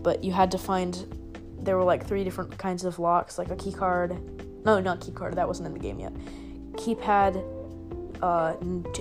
but 0.03 0.23
you 0.23 0.31
had 0.31 0.51
to 0.51 0.57
find 0.57 1.14
there 1.65 1.77
were 1.77 1.83
like 1.83 2.05
three 2.05 2.23
different 2.23 2.57
kinds 2.57 2.85
of 2.85 2.99
locks, 2.99 3.37
like 3.37 3.49
a 3.49 3.55
key 3.55 3.73
card. 3.73 4.17
No, 4.65 4.79
not 4.79 5.01
key 5.01 5.11
card. 5.11 5.35
That 5.35 5.47
wasn't 5.47 5.67
in 5.67 5.73
the 5.73 5.79
game 5.79 5.99
yet. 5.99 6.13
Keypad, 6.73 7.43
uh, 8.21 8.55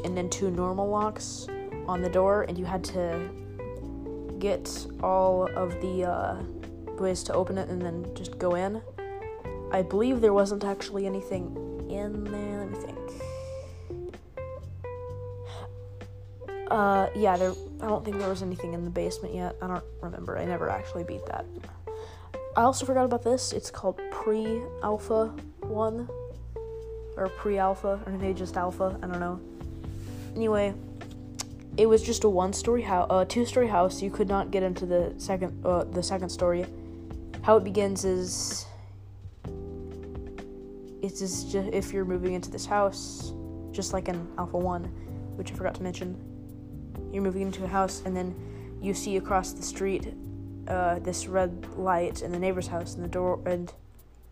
and 0.05 0.17
then 0.17 0.29
two 0.31 0.51
normal 0.51 0.89
locks 0.89 1.47
on 1.87 2.03
the 2.03 2.09
door, 2.09 2.43
and 2.49 2.59
you 2.59 2.65
had 2.65 2.83
to 2.85 3.29
get 4.39 4.87
all 5.03 5.49
of 5.55 5.81
the 5.81 6.05
uh, 6.05 6.37
ways 6.99 7.23
to 7.25 7.33
open 7.35 7.59
it 7.59 7.69
and 7.69 7.81
then 7.81 8.07
just 8.15 8.39
go 8.39 8.55
in. 8.55 8.83
I 9.73 9.83
believe 9.83 10.21
there 10.21 10.33
wasn't 10.33 10.65
actually 10.65 11.07
anything 11.07 11.57
in 11.91 12.25
there. 12.25 12.61
Let 12.61 12.71
me 12.71 12.79
think. 12.79 12.99
Uh, 16.71 17.09
yeah, 17.15 17.37
there. 17.37 17.53
I 17.81 17.87
don't 17.87 18.05
think 18.05 18.19
there 18.19 18.29
was 18.29 18.43
anything 18.43 18.73
in 18.73 18.85
the 18.85 18.91
basement 18.91 19.35
yet. 19.35 19.57
I 19.61 19.67
don't 19.67 19.85
remember. 20.01 20.39
I 20.39 20.45
never 20.45 20.71
actually 20.71 21.05
beat 21.05 21.27
that. 21.27 21.45
I 22.57 22.63
also 22.63 22.87
forgot 22.87 23.05
about 23.05 23.25
this. 23.25 23.53
It's 23.53 23.69
called 23.69 24.01
Pre-Alpha 24.13 25.35
One, 25.63 26.09
or 27.17 27.29
Pre-Alpha, 27.29 28.01
or 28.07 28.13
maybe 28.13 28.33
just 28.33 28.57
Alpha. 28.57 28.97
I 29.03 29.07
don't 29.09 29.19
know. 29.19 29.41
Anyway, 30.37 30.73
it 31.77 31.87
was 31.87 32.01
just 32.01 32.23
a 32.23 32.29
one-story 32.29 32.83
house, 32.83 33.09
a 33.11 33.25
two-story 33.25 33.67
house. 33.67 34.01
You 34.01 34.11
could 34.11 34.29
not 34.29 34.53
get 34.53 34.63
into 34.63 34.87
the 34.87 35.13
second, 35.19 35.67
uh, 35.67 35.83
the 35.83 36.03
second 36.03 36.29
story. 36.29 36.65
How 37.43 37.57
it 37.57 37.65
begins 37.65 38.05
is, 38.05 38.67
it's 41.03 41.19
just 41.19 41.55
if 41.55 41.93
you're 41.93 42.05
moving 42.05 42.35
into 42.35 42.53
this 42.53 42.67
house, 42.67 43.33
just 43.73 43.93
like 43.93 44.09
in 44.09 44.29
Alpha 44.39 44.59
One, 44.59 44.85
which 45.35 45.51
I 45.51 45.57
forgot 45.57 45.75
to 45.75 45.83
mention. 45.83 46.17
You're 47.13 47.25
moving 47.25 47.43
into 47.43 47.65
a 47.65 47.69
house, 47.69 48.03
and 48.07 48.17
then 48.17 48.33
you 48.81 48.95
see 48.95 49.17
across 49.17 49.53
the 49.53 49.63
street 49.63 50.15
uh, 50.69 50.99
this 51.01 51.27
red 51.27 51.67
light 51.77 52.23
in 52.23 52.33
the 52.33 52.39
neighbor's 52.39 52.67
house, 52.67 52.95
and 52.95 53.05
the 53.05 53.09
door 53.09 53.41
and 53.47 53.73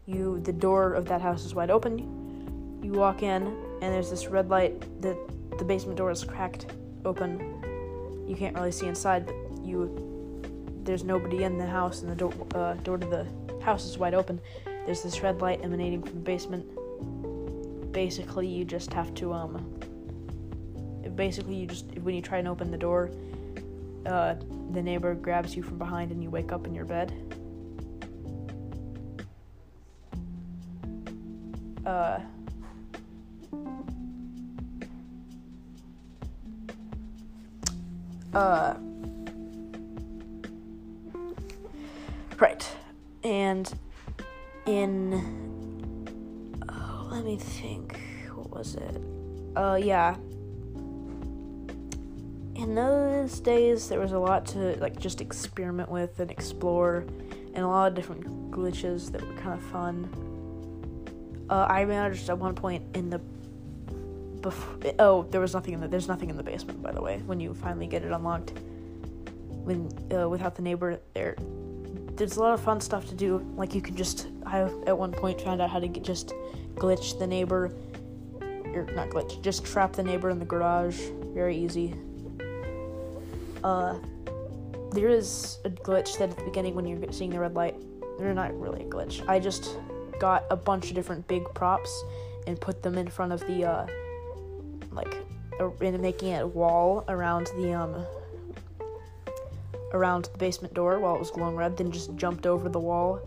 you 0.06 0.40
the 0.40 0.52
door 0.52 0.94
of 0.94 1.06
that 1.06 1.20
house 1.20 1.44
is 1.44 1.54
wide 1.54 1.70
open. 1.70 2.80
You 2.82 2.92
walk 2.92 3.22
in, 3.22 3.42
and 3.42 3.94
there's 3.94 4.10
this 4.10 4.26
red 4.26 4.48
light. 4.48 4.80
that 5.02 5.16
the 5.58 5.64
basement 5.64 5.98
door 5.98 6.10
is 6.10 6.24
cracked 6.24 6.66
open. 7.04 8.24
You 8.26 8.36
can't 8.36 8.56
really 8.56 8.72
see 8.72 8.86
inside, 8.86 9.26
but 9.26 9.36
you 9.64 10.10
there's 10.84 11.04
nobody 11.04 11.44
in 11.44 11.58
the 11.58 11.66
house, 11.66 12.02
and 12.02 12.10
the 12.10 12.16
door 12.16 12.32
uh, 12.54 12.74
door 12.74 12.98
to 12.98 13.06
the 13.06 13.26
house 13.62 13.84
is 13.84 13.98
wide 13.98 14.14
open. 14.14 14.40
There's 14.86 15.02
this 15.02 15.22
red 15.22 15.40
light 15.40 15.60
emanating 15.62 16.02
from 16.02 16.14
the 16.14 16.20
basement. 16.20 17.92
Basically, 17.92 18.46
you 18.46 18.64
just 18.64 18.92
have 18.92 19.14
to 19.14 19.32
um. 19.32 19.78
Basically, 21.14 21.54
you 21.54 21.66
just 21.66 21.86
when 21.98 22.14
you 22.14 22.22
try 22.22 22.38
and 22.38 22.48
open 22.48 22.70
the 22.70 22.78
door, 22.78 23.10
uh, 24.06 24.34
the 24.72 24.82
neighbor 24.82 25.14
grabs 25.14 25.54
you 25.56 25.62
from 25.62 25.78
behind 25.78 26.10
and 26.10 26.22
you 26.22 26.30
wake 26.30 26.52
up 26.52 26.66
in 26.66 26.74
your 26.74 26.84
bed. 26.84 27.12
Uh, 31.84 32.20
uh, 38.34 38.74
right. 42.38 42.76
And 43.24 43.72
in, 44.66 46.08
oh, 46.68 47.08
let 47.10 47.24
me 47.24 47.36
think, 47.36 48.00
what 48.34 48.50
was 48.50 48.74
it? 48.76 49.02
Uh, 49.56 49.78
yeah, 49.82 50.16
in 52.62 52.76
those 52.76 53.40
days 53.40 53.88
there 53.88 53.98
was 53.98 54.12
a 54.12 54.18
lot 54.18 54.46
to 54.46 54.76
like 54.78 54.98
just 54.98 55.20
experiment 55.20 55.88
with 55.88 56.20
and 56.20 56.30
explore 56.30 57.04
and 57.54 57.58
a 57.64 57.66
lot 57.66 57.88
of 57.88 57.94
different 57.94 58.50
glitches 58.50 59.10
that 59.10 59.20
were 59.20 59.34
kind 59.34 59.52
of 59.52 59.62
fun. 59.66 60.08
Uh, 61.50 61.66
i 61.68 61.84
managed 61.84 62.30
at 62.30 62.38
one 62.38 62.54
point 62.54 62.84
in 62.96 63.10
the 63.10 63.20
bef- 64.40 64.94
oh 65.00 65.24
there 65.30 65.40
was 65.40 65.52
nothing 65.52 65.74
in 65.74 65.80
the 65.80 65.88
there's 65.88 66.08
nothing 66.08 66.30
in 66.30 66.36
the 66.36 66.42
basement 66.42 66.80
by 66.80 66.92
the 66.92 67.02
way 67.02 67.18
when 67.26 67.40
you 67.40 67.52
finally 67.52 67.86
get 67.86 68.04
it 68.04 68.12
unlocked. 68.12 68.52
When 69.48 69.90
uh, 70.12 70.28
without 70.28 70.54
the 70.54 70.62
neighbor 70.62 71.00
there. 71.14 71.36
There's 72.14 72.36
a 72.36 72.40
lot 72.40 72.54
of 72.54 72.60
fun 72.60 72.80
stuff 72.80 73.08
to 73.08 73.14
do 73.14 73.38
like 73.56 73.74
you 73.74 73.82
can 73.82 73.96
just 73.96 74.28
i 74.46 74.60
at 74.86 74.96
one 74.96 75.10
point 75.12 75.40
found 75.40 75.60
out 75.60 75.70
how 75.70 75.80
to 75.80 75.88
get, 75.88 76.04
just 76.04 76.32
glitch 76.74 77.18
the 77.18 77.26
neighbor 77.26 77.74
or 78.40 78.86
not 78.94 79.10
glitch 79.10 79.42
just 79.42 79.64
trap 79.64 79.92
the 79.94 80.02
neighbor 80.02 80.30
in 80.30 80.38
the 80.38 80.44
garage. 80.44 81.00
Very 81.34 81.56
easy 81.56 81.94
uh, 83.64 83.98
there 84.92 85.08
is 85.08 85.58
a 85.64 85.70
glitch 85.70 86.18
that 86.18 86.30
at 86.30 86.36
the 86.36 86.44
beginning 86.44 86.74
when 86.74 86.86
you're 86.86 87.12
seeing 87.12 87.30
the 87.30 87.38
red 87.38 87.54
light, 87.54 87.76
they're 88.18 88.34
not 88.34 88.58
really 88.58 88.82
a 88.82 88.86
glitch. 88.86 89.26
I 89.28 89.38
just 89.38 89.78
got 90.18 90.44
a 90.50 90.56
bunch 90.56 90.88
of 90.88 90.94
different 90.94 91.26
big 91.26 91.42
props 91.54 92.04
and 92.46 92.60
put 92.60 92.82
them 92.82 92.98
in 92.98 93.08
front 93.08 93.32
of 93.32 93.40
the 93.46 93.64
uh, 93.64 93.86
like 94.90 95.16
in 95.80 96.00
making 96.00 96.34
a 96.34 96.46
wall 96.46 97.04
around 97.08 97.46
the 97.56 97.72
um 97.72 98.04
around 99.92 100.24
the 100.32 100.38
basement 100.38 100.74
door 100.74 100.98
while 100.98 101.14
it 101.14 101.18
was 101.18 101.30
glowing 101.30 101.56
red. 101.56 101.76
Then 101.76 101.90
just 101.90 102.14
jumped 102.16 102.46
over 102.46 102.68
the 102.68 102.80
wall 102.80 103.20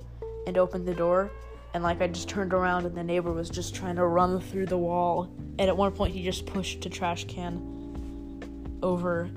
and 0.48 0.58
opened 0.58 0.88
the 0.88 0.93
door. 0.93 1.32
And 1.74 1.84
like 1.84 2.02
I 2.02 2.08
just 2.08 2.30
turned 2.30 2.54
around 2.54 2.86
and 2.86 2.95
the 2.95 3.04
neighbor 3.04 3.32
was 3.32 3.50
just 3.50 3.76
trying 3.76 3.98
to 3.98 4.06
run 4.06 4.39
through 4.39 4.67
the 4.67 4.78
wall. 4.78 5.30
And 5.60 5.69
at 5.69 5.76
one 5.76 5.91
point 5.91 6.13
he 6.13 6.24
just 6.24 6.45
pushed 6.45 6.86
a 6.86 6.89
trash 6.89 7.26
can 7.26 8.80
over 8.82 9.30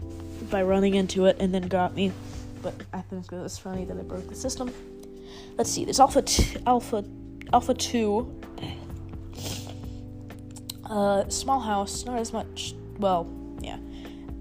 by 0.51 0.63
running 0.63 0.95
into 0.95 1.27
it 1.27 1.37
and 1.41 1.55
then 1.55 1.63
got 1.63 1.95
me. 1.95 2.13
But 2.63 2.75
I 2.93 3.01
think 3.03 3.33
it 3.33 3.37
was 3.37 3.59
funny 3.59 3.85
that 3.85 3.97
I 3.97 4.03
broke 4.03 4.29
the 4.29 4.35
system. 4.35 4.73
Let's 5.57 5.71
see. 5.71 5.85
There's 5.85 6.01
Alpha 6.01 6.23
t- 6.23 6.57
Alpha 6.67 7.05
Alpha 7.53 7.75
Two. 7.75 8.35
Uh, 10.85 11.29
small 11.29 11.61
house, 11.61 12.05
not 12.05 12.19
as 12.19 12.33
much. 12.33 12.75
Well, 12.99 13.31
yeah, 13.61 13.79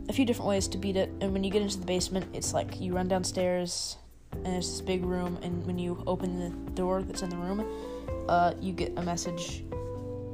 a 0.08 0.14
few 0.14 0.26
different 0.26 0.48
ways 0.48 0.68
to 0.70 0.78
beat 0.78 0.96
it. 0.96 1.10
And 1.20 1.34
when 1.34 1.44
you 1.44 1.52
get 1.52 1.62
into 1.62 1.78
the 1.78 1.86
basement, 1.86 2.26
it's 2.34 2.54
like 2.54 2.80
you 2.80 2.94
run 2.94 3.08
downstairs, 3.08 3.98
and 4.32 4.46
there's 4.46 4.70
this 4.70 4.82
big 4.82 5.04
room. 5.04 5.38
And 5.42 5.66
when 5.66 5.78
you 5.78 6.02
open 6.08 6.40
the 6.40 6.72
door 6.72 7.02
that's 7.02 7.22
in 7.22 7.30
the 7.30 7.36
room, 7.36 7.66
uh, 8.30 8.54
you 8.62 8.72
get 8.74 8.94
a 8.98 9.02
message 9.02 9.64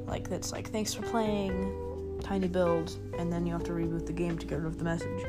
like 0.06 0.30
that's 0.30 0.52
like 0.52 0.70
thanks 0.70 0.94
for 0.94 1.02
playing, 1.02 2.20
tinyBuild, 2.22 3.18
and 3.18 3.34
then 3.34 3.48
you 3.48 3.54
have 3.54 3.64
to 3.64 3.72
reboot 3.72 4.06
the 4.06 4.14
game 4.14 4.38
to 4.38 4.46
get 4.46 4.60
rid 4.60 4.68
of 4.68 4.78
the 4.78 4.84
message. 4.84 5.26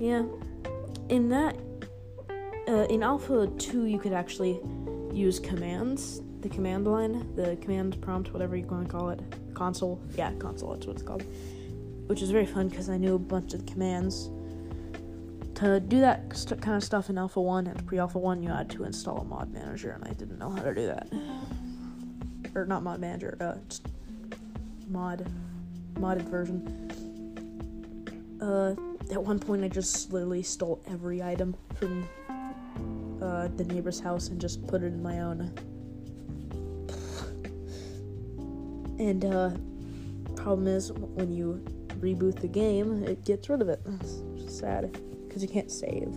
Yeah. 0.00 0.22
In 1.10 1.28
that, 1.28 1.56
uh, 2.66 2.86
in 2.88 3.02
Alpha 3.02 3.48
2, 3.58 3.84
you 3.84 3.98
could 3.98 4.14
actually 4.14 4.58
use 5.12 5.38
commands, 5.38 6.22
the 6.40 6.48
command 6.48 6.86
line, 6.86 7.34
the 7.36 7.56
command 7.56 8.00
prompt, 8.00 8.32
whatever 8.32 8.56
you 8.56 8.66
want 8.66 8.86
to 8.86 8.90
call 8.90 9.10
it. 9.10 9.20
Console. 9.52 10.00
Yeah, 10.16 10.32
console, 10.38 10.72
that's 10.72 10.86
what 10.86 10.96
it's 10.96 11.02
called. 11.02 11.22
Which 12.06 12.22
is 12.22 12.30
very 12.30 12.46
fun 12.46 12.68
because 12.68 12.88
I 12.88 12.96
knew 12.96 13.14
a 13.16 13.18
bunch 13.18 13.52
of 13.52 13.66
commands. 13.66 14.30
To 15.56 15.78
do 15.80 16.00
that 16.00 16.34
st- 16.34 16.62
kind 16.62 16.78
of 16.78 16.82
stuff 16.82 17.10
in 17.10 17.18
Alpha 17.18 17.42
1 17.42 17.66
and 17.66 17.86
Pre 17.86 17.98
Alpha 17.98 18.18
1, 18.18 18.42
you 18.42 18.48
had 18.48 18.70
to 18.70 18.84
install 18.84 19.18
a 19.18 19.24
mod 19.24 19.52
manager, 19.52 19.90
and 19.90 20.08
I 20.08 20.14
didn't 20.14 20.38
know 20.38 20.48
how 20.48 20.62
to 20.62 20.74
do 20.74 20.86
that. 20.86 21.12
Or 22.54 22.64
not 22.64 22.82
mod 22.82 23.00
manager, 23.00 23.36
uh, 23.38 23.56
mod, 24.88 25.30
modded 25.96 26.22
version. 26.22 26.88
Uh, 28.40 28.74
at 29.12 29.22
one 29.22 29.38
point 29.38 29.64
I 29.64 29.68
just 29.68 30.12
literally 30.12 30.42
stole 30.42 30.80
every 30.86 31.22
item 31.22 31.56
from 31.74 32.08
uh, 33.20 33.48
the 33.56 33.64
neighbor's 33.64 34.00
house 34.00 34.28
and 34.28 34.40
just 34.40 34.66
put 34.66 34.82
it 34.82 34.86
in 34.86 35.02
my 35.02 35.20
own. 35.20 35.52
And 38.98 39.24
uh, 39.24 39.50
problem 40.36 40.66
is 40.66 40.92
when 40.92 41.32
you 41.32 41.64
reboot 42.00 42.38
the 42.40 42.48
game, 42.48 43.02
it 43.04 43.24
gets 43.24 43.48
rid 43.48 43.62
of 43.62 43.68
it. 43.70 43.80
It's 44.00 44.58
sad 44.58 44.92
because 45.26 45.42
you 45.42 45.48
can't 45.48 45.70
save. 45.70 46.08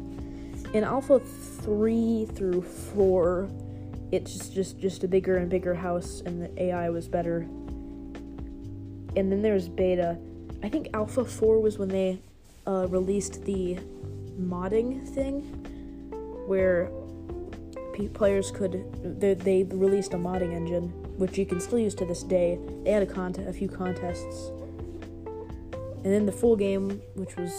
In 0.74 0.84
Alpha 0.84 1.20
three 1.20 2.28
through 2.34 2.62
four, 2.62 3.50
it's 4.12 4.34
just, 4.34 4.54
just 4.54 4.80
just 4.80 5.04
a 5.04 5.08
bigger 5.08 5.38
and 5.38 5.50
bigger 5.50 5.74
house, 5.74 6.22
and 6.26 6.42
the 6.42 6.64
AI 6.64 6.90
was 6.90 7.08
better. 7.08 7.48
And 9.16 9.32
then 9.32 9.42
there's 9.42 9.70
beta. 9.70 10.18
I 10.62 10.68
think 10.68 10.90
Alpha 10.94 11.24
four 11.24 11.62
was 11.62 11.78
when 11.78 11.90
they 11.90 12.20
uh, 12.68 12.88
released 12.90 13.44
the 13.46 13.78
modding 14.40 15.08
thing 15.08 15.42
where 16.48 16.90
p- 17.94 18.08
players 18.08 18.52
could 18.52 18.86
they, 19.20 19.34
they 19.34 19.64
released 19.64 20.14
a 20.14 20.18
modding 20.18 20.54
engine 20.54 20.90
which 21.18 21.38
you 21.38 21.46
can 21.46 21.60
still 21.60 21.80
use 21.80 21.94
to 21.94 22.06
this 22.06 22.24
day 22.24 22.60
they 22.84 22.92
had 22.92 23.04
a 23.04 23.06
contest 23.06 23.48
a 23.48 23.54
few 23.54 23.68
contests. 23.68 24.52
And 26.04 26.12
then 26.12 26.26
the 26.26 26.32
full 26.32 26.56
game 26.56 27.02
which 27.16 27.38
was 27.38 27.54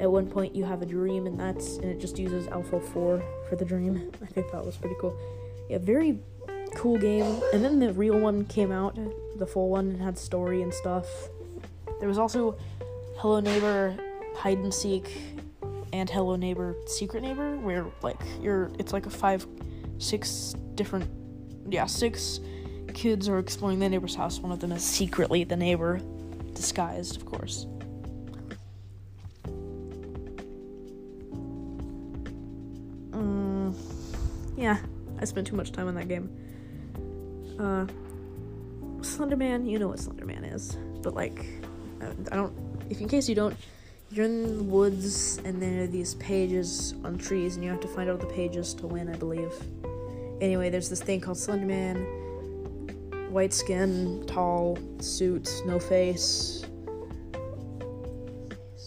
at 0.00 0.10
one 0.10 0.26
point 0.26 0.54
you 0.54 0.64
have 0.64 0.82
a 0.82 0.86
dream 0.86 1.26
and 1.26 1.38
that's 1.38 1.76
and 1.76 1.86
it 1.86 2.00
just 2.00 2.18
uses 2.18 2.48
alpha 2.48 2.80
4 2.80 3.22
for 3.48 3.56
the 3.56 3.64
dream. 3.64 4.10
I 4.22 4.26
think 4.26 4.50
that 4.52 4.64
was 4.64 4.76
pretty 4.76 4.96
cool. 5.00 5.16
Yeah 5.68 5.78
very 5.78 6.18
cool 6.74 6.98
game. 6.98 7.40
And 7.52 7.64
then 7.64 7.78
the 7.78 7.92
real 7.92 8.18
one 8.18 8.44
came 8.46 8.72
out 8.72 8.98
the 9.36 9.46
full 9.46 9.68
one 9.68 9.90
and 9.90 10.02
had 10.02 10.18
story 10.18 10.62
and 10.62 10.72
stuff. 10.74 11.06
There 12.00 12.08
was 12.08 12.18
also 12.18 12.56
hello 13.16 13.40
neighbor 13.40 13.96
hide 14.34 14.58
and 14.58 14.72
seek 14.72 15.16
and 15.92 16.10
hello 16.10 16.36
neighbor 16.36 16.74
secret 16.86 17.22
neighbor 17.22 17.56
where 17.56 17.86
like 18.02 18.20
you're 18.40 18.70
it's 18.78 18.92
like 18.92 19.06
a 19.06 19.10
five 19.10 19.46
six 19.98 20.54
different 20.74 21.08
yeah 21.70 21.86
six 21.86 22.40
kids 22.92 23.28
are 23.28 23.38
exploring 23.38 23.78
the 23.78 23.88
neighbor's 23.88 24.14
house 24.14 24.38
one 24.40 24.52
of 24.52 24.60
them 24.60 24.72
is 24.72 24.82
secretly 24.82 25.44
the 25.44 25.56
neighbor 25.56 26.00
disguised 26.54 27.16
of 27.16 27.24
course 27.24 27.66
yeah, 34.64 34.78
I 35.20 35.24
spent 35.26 35.46
too 35.46 35.56
much 35.56 35.72
time 35.72 35.88
on 35.88 35.94
that 35.94 36.08
game. 36.08 36.30
Uh, 37.58 37.86
Slenderman, 39.00 39.68
you 39.68 39.78
know 39.78 39.88
what 39.88 39.98
Slenderman 39.98 40.54
is, 40.54 40.78
but 41.02 41.14
like, 41.14 41.44
I 42.32 42.36
don't. 42.36 42.52
If 42.88 43.00
in 43.00 43.08
case 43.08 43.28
you 43.28 43.34
don't, 43.34 43.56
you're 44.14 44.26
in 44.26 44.58
the 44.58 44.62
woods 44.62 45.38
and 45.44 45.60
there 45.60 45.82
are 45.82 45.86
these 45.88 46.14
pages 46.14 46.94
on 47.02 47.18
trees, 47.18 47.56
and 47.56 47.64
you 47.64 47.70
have 47.70 47.80
to 47.80 47.88
find 47.88 48.08
all 48.08 48.16
the 48.16 48.26
pages 48.26 48.72
to 48.74 48.86
win, 48.86 49.08
I 49.08 49.16
believe. 49.16 49.52
Anyway, 50.40 50.70
there's 50.70 50.88
this 50.88 51.02
thing 51.02 51.20
called 51.20 51.36
Slenderman. 51.36 52.06
White 53.30 53.52
skin, 53.52 54.24
tall, 54.28 54.78
suit, 55.00 55.50
no 55.66 55.80
face. 55.80 56.64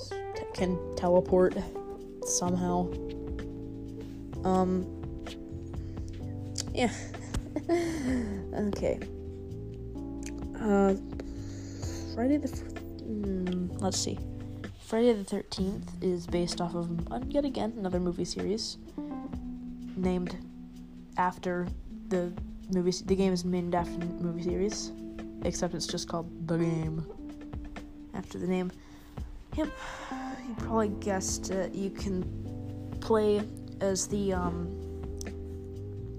T- 0.09 0.43
can 0.53 0.79
teleport 0.95 1.57
somehow. 2.25 2.89
Um, 4.45 4.85
yeah. 6.73 6.93
okay. 8.69 8.99
Uh, 10.55 10.95
Friday 12.15 12.37
the. 12.37 12.47
Mm, 13.03 13.81
let's 13.81 13.99
see. 13.99 14.17
Friday 14.87 15.11
the 15.11 15.25
13th 15.25 16.01
is 16.01 16.25
based 16.25 16.61
off 16.61 16.73
of, 16.73 16.89
yet 17.27 17.43
again, 17.43 17.73
another 17.77 17.99
movie 17.99 18.23
series 18.23 18.77
named 19.97 20.37
after 21.17 21.67
the 22.07 22.31
movie. 22.73 22.91
The 23.05 23.17
game 23.17 23.33
is 23.33 23.43
named 23.43 23.75
after 23.75 23.97
the 23.97 24.05
movie 24.05 24.43
series, 24.43 24.93
except 25.43 25.73
it's 25.73 25.87
just 25.87 26.07
called 26.07 26.47
The 26.47 26.59
Game. 26.59 27.05
After 28.13 28.37
the 28.37 28.47
name. 28.47 28.71
Yep. 29.57 29.67
You 30.47 30.55
probably 30.59 30.87
guessed 30.87 31.51
it. 31.51 31.75
You 31.75 31.89
can 31.89 32.23
play 33.01 33.45
as 33.81 34.07
the, 34.07 34.31
um, 34.31 34.69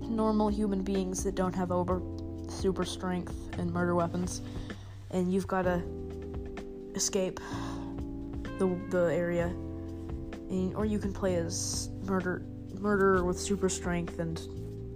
normal 0.02 0.48
human 0.48 0.83
beings 0.83 1.24
that 1.24 1.35
don't 1.35 1.54
have 1.54 1.72
over 1.72 2.02
super 2.50 2.85
strength 2.85 3.35
and 3.59 3.72
murder 3.72 3.94
weapons, 3.94 4.42
and 5.11 5.33
you've 5.33 5.46
got 5.46 5.62
to 5.62 5.83
escape 6.94 7.40
the 8.59 8.79
the 8.90 9.14
area, 9.14 9.47
and, 10.51 10.75
or 10.75 10.85
you 10.85 10.99
can 10.99 11.12
play 11.12 11.37
as 11.37 11.90
murder 12.05 12.42
murderer 12.81 13.25
with 13.25 13.38
super 13.38 13.68
strength 13.68 14.18
and 14.18 14.40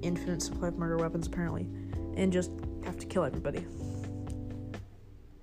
infinite 0.03 0.43
supply 0.43 0.69
of 0.69 0.79
murder 0.79 0.99
weapons 0.99 1.27
apparently, 1.27 1.69
and 2.17 2.33
just 2.33 2.51
have 2.85 2.99
to 2.99 3.07
kill 3.07 3.25
everybody. 3.25 3.65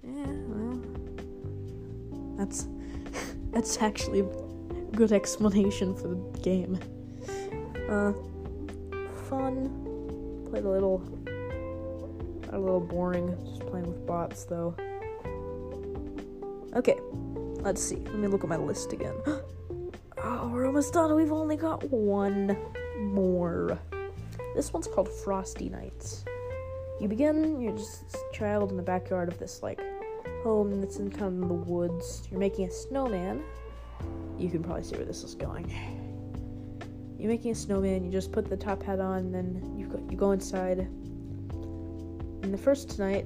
Yeah, 0.03 0.25
well, 0.47 0.81
that's 2.37 2.67
that's 3.51 3.81
actually 3.81 4.21
a 4.21 4.95
good 4.95 5.11
explanation 5.11 5.95
for 5.95 6.09
the 6.09 6.39
game. 6.41 6.79
Uh, 7.89 8.13
fun. 9.29 9.87
Played 10.49 10.65
a 10.65 10.69
little, 10.69 11.03
a 12.51 12.57
little 12.57 12.79
boring. 12.79 13.35
Just 13.45 13.65
playing 13.67 13.87
with 13.87 14.05
bots 14.05 14.45
though. 14.45 14.75
Okay, 16.75 16.97
let's 17.61 17.81
see. 17.81 17.97
Let 17.97 18.15
me 18.15 18.27
look 18.27 18.43
at 18.43 18.49
my 18.49 18.57
list 18.57 18.93
again. 18.93 19.15
oh, 19.27 20.49
we're 20.51 20.65
almost 20.65 20.93
done. 20.93 21.15
We've 21.15 21.31
only 21.31 21.55
got 21.55 21.83
one 21.89 22.57
more. 22.97 23.79
This 24.55 24.73
one's 24.73 24.87
called 24.87 25.09
Frosty 25.09 25.69
Nights. 25.69 26.25
You 26.99 27.07
begin, 27.07 27.61
you're 27.61 27.77
just 27.77 28.15
a 28.15 28.33
child 28.33 28.71
in 28.71 28.77
the 28.77 28.83
backyard 28.83 29.29
of 29.29 29.39
this 29.39 29.63
like 29.63 29.79
home 30.43 30.81
that's 30.81 30.97
in 30.97 31.09
kind 31.09 31.41
of 31.43 31.49
the 31.49 31.55
woods. 31.55 32.27
You're 32.29 32.39
making 32.39 32.67
a 32.67 32.71
snowman. 32.71 33.43
You 34.37 34.49
can 34.49 34.63
probably 34.63 34.83
see 34.83 34.95
where 34.95 35.05
this 35.05 35.23
is 35.23 35.35
going 35.35 35.73
you're 37.19 37.29
making 37.29 37.51
a 37.51 37.55
snowman. 37.55 38.05
You 38.05 38.11
just 38.11 38.31
put 38.31 38.49
the 38.49 38.55
top 38.55 38.81
hat 38.81 38.99
on, 38.99 39.31
then 39.31 39.75
you 39.77 39.87
go, 39.87 40.01
you 40.09 40.17
go 40.17 40.31
inside. 40.31 40.79
And 40.79 42.53
the 42.53 42.57
first 42.57 42.97
night 42.97 43.25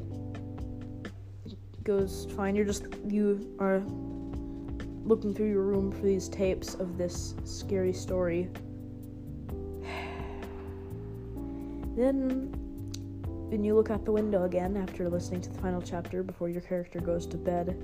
goes 1.84 2.28
fine. 2.36 2.56
You're 2.56 2.66
just 2.66 2.88
you 3.08 3.56
are 3.60 3.84
looking 5.06 5.34
through 5.34 5.50
your 5.50 5.64
room 5.64 5.92
for 5.92 6.02
these 6.02 6.30
tapes 6.30 6.76
of 6.76 6.98
this 6.98 7.36
scary 7.44 7.94
story. 7.94 8.50
then 11.96 12.50
when 13.50 13.64
you 13.64 13.76
look 13.76 13.92
out 13.92 14.06
the 14.06 14.12
window 14.12 14.46
again 14.46 14.78
after 14.78 15.10
listening 15.10 15.42
to 15.42 15.50
the 15.50 15.60
final 15.60 15.82
chapter 15.82 16.24
before 16.24 16.50
your 16.50 16.62
character 16.62 17.00
goes 17.00 17.26
to 17.28 17.38
bed, 17.38 17.76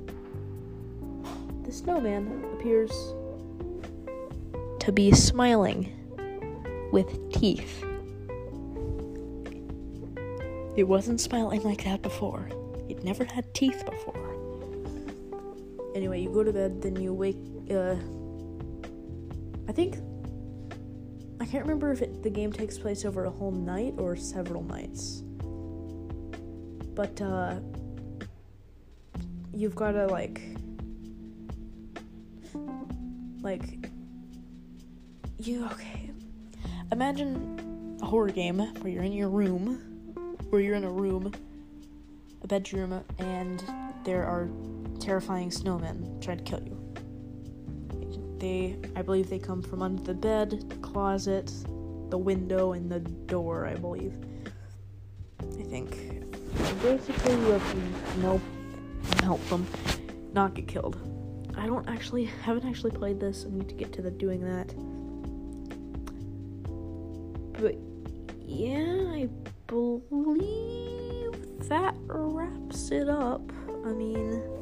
the 1.63 1.71
snowman 1.71 2.45
appears 2.53 2.91
to 4.79 4.91
be 4.91 5.11
smiling 5.11 5.91
with 6.91 7.31
teeth. 7.31 7.83
It 10.75 10.83
wasn't 10.83 11.19
smiling 11.19 11.63
like 11.63 11.83
that 11.83 12.01
before. 12.01 12.49
It 12.87 13.03
never 13.03 13.25
had 13.25 13.53
teeth 13.53 13.83
before. 13.85 14.28
Anyway, 15.99 16.21
you 16.21 16.29
go 16.29 16.45
to 16.45 16.53
bed, 16.53 16.81
then 16.81 16.95
you 16.95 17.13
wake. 17.13 17.35
Uh, 17.69 17.95
I 19.67 19.73
think. 19.73 19.97
I 21.41 21.45
can't 21.45 21.65
remember 21.65 21.91
if 21.91 22.01
it, 22.01 22.23
the 22.23 22.29
game 22.29 22.53
takes 22.53 22.77
place 22.77 23.03
over 23.03 23.25
a 23.25 23.29
whole 23.29 23.51
night 23.51 23.95
or 23.97 24.15
several 24.15 24.63
nights. 24.63 25.23
But, 26.95 27.21
uh. 27.21 27.59
You've 29.53 29.75
gotta, 29.75 30.07
like. 30.07 30.41
Like. 33.41 33.89
You. 35.37 35.65
Okay 35.65 36.11
imagine 36.91 37.97
a 38.01 38.05
horror 38.05 38.29
game 38.29 38.59
where 38.59 38.91
you're 38.91 39.03
in 39.03 39.13
your 39.13 39.29
room, 39.29 39.75
where 40.49 40.61
you're 40.61 40.75
in 40.75 40.83
a 40.83 40.89
room, 40.89 41.33
a 42.41 42.47
bedroom, 42.47 43.03
and 43.19 43.63
there 44.05 44.25
are 44.25 44.49
terrifying 45.09 45.49
snowmen 45.49 46.21
trying 46.21 46.37
to 46.37 46.43
kill 46.43 46.61
you. 46.61 46.77
They, 48.37 48.77
I 48.95 49.01
believe, 49.01 49.27
they 49.27 49.39
come 49.39 49.63
from 49.63 49.81
under 49.81 50.03
the 50.03 50.13
bed, 50.13 50.69
the 50.69 50.75
closet, 50.75 51.51
the 52.11 52.17
window, 52.19 52.73
and 52.73 52.91
the 52.91 52.99
door. 52.99 53.65
I 53.65 53.73
believe. 53.73 54.13
I 55.41 55.63
think. 55.63 55.89
basically, 56.83 57.33
you 57.33 57.51
have 57.57 57.71
to 57.71 58.21
help 58.21 58.41
help 59.23 59.43
them 59.49 59.65
not 60.31 60.53
get 60.53 60.67
killed. 60.67 60.95
I 61.57 61.65
don't 61.65 61.89
actually 61.89 62.25
haven't 62.25 62.69
actually 62.69 62.91
played 62.91 63.19
this. 63.19 63.47
I 63.47 63.49
need 63.49 63.67
to 63.67 63.75
get 63.75 63.91
to 63.93 64.03
the 64.03 64.11
doing 64.11 64.41
that. 64.41 64.67
But 67.59 67.77
yeah, 68.45 69.09
I 69.11 69.27
believe 69.65 71.33
that 71.67 71.95
wraps 72.05 72.91
it 72.91 73.09
up. 73.09 73.51
I 73.87 73.91
mean, 73.91 74.58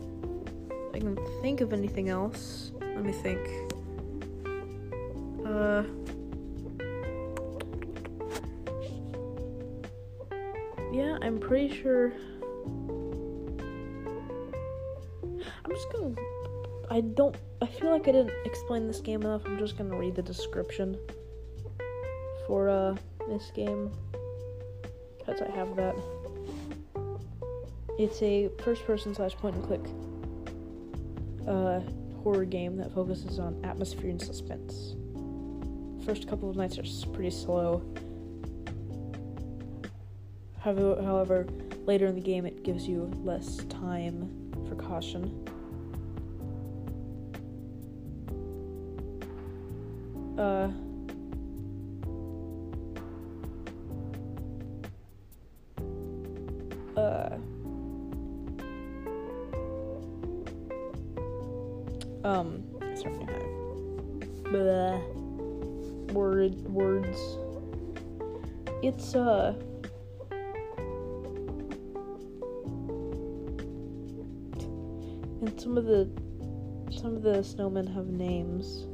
I 0.97 0.99
can 0.99 1.15
think 1.43 1.61
of 1.61 1.73
anything 1.73 2.09
else. 2.09 2.71
Let 2.81 3.03
me 3.05 3.11
think. 3.11 3.39
Uh. 5.45 5.83
Yeah, 10.91 11.19
I'm 11.21 11.39
pretty 11.39 11.79
sure. 11.83 12.13
I'm 15.63 15.69
just 15.69 15.91
gonna. 15.91 16.15
I 16.89 17.01
don't. 17.01 17.35
I 17.61 17.67
feel 17.67 17.91
like 17.91 18.07
I 18.07 18.13
didn't 18.13 18.33
explain 18.43 18.87
this 18.87 18.99
game 18.99 19.21
enough. 19.21 19.43
I'm 19.45 19.59
just 19.59 19.77
gonna 19.77 19.95
read 19.95 20.15
the 20.15 20.23
description 20.23 20.97
for 22.47 22.69
uh, 22.69 22.95
this 23.29 23.51
game 23.53 23.91
because 25.19 25.43
I 25.43 25.51
have 25.51 25.75
that. 25.75 25.95
It's 27.99 28.19
a 28.23 28.49
first 28.63 28.83
person 28.87 29.13
slash 29.13 29.35
point 29.35 29.55
and 29.57 29.63
click 29.63 29.85
uh, 31.47 31.81
horror 32.23 32.45
game 32.45 32.77
that 32.77 32.91
focuses 32.93 33.39
on 33.39 33.63
atmosphere 33.63 34.09
and 34.09 34.21
suspense. 34.21 34.95
First 36.05 36.27
couple 36.27 36.49
of 36.49 36.55
nights 36.55 36.77
are 36.77 37.11
pretty 37.13 37.31
slow. 37.31 37.83
However, 40.59 41.47
later 41.85 42.07
in 42.07 42.15
the 42.15 42.21
game, 42.21 42.45
it 42.45 42.63
gives 42.63 42.87
you 42.87 43.11
less 43.23 43.57
time 43.69 44.51
for 44.67 44.75
caution. 44.75 45.47
uh 50.37 50.69
it's 68.87 69.15
uh 69.15 69.53
and 75.41 75.59
some 75.59 75.77
of 75.77 75.83
the 75.83 76.09
some 76.89 77.17
of 77.17 77.21
the 77.21 77.39
snowmen 77.39 77.85
have 77.93 78.07
names 78.07 78.85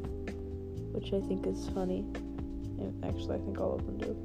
which 0.93 1.13
i 1.13 1.21
think 1.27 1.45
is 1.45 1.69
funny. 1.69 2.03
Actually 3.03 3.35
i 3.35 3.39
think 3.39 3.59
all 3.59 3.75
of 3.75 3.85
them 3.85 3.97
do. 3.99 4.17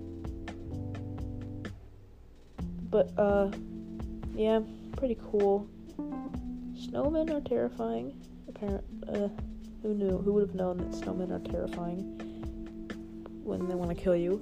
But 2.91 3.13
uh 3.19 3.51
yeah 4.35 4.61
pretty 4.97 5.19
cool. 5.31 5.69
Snowmen 6.79 7.31
are 7.31 7.47
terrifying 7.47 8.19
apparent 8.49 8.85
uh 9.07 9.29
who 9.83 9.93
knew? 9.95 10.17
Who 10.17 10.33
would 10.33 10.49
have 10.49 10.55
known 10.55 10.79
that 10.79 10.93
snowmen 10.93 11.31
are 11.31 11.47
terrifying 11.53 12.01
when 13.45 13.69
they 13.69 13.75
want 13.75 13.91
to 13.91 14.03
kill 14.03 14.17
you 14.17 14.41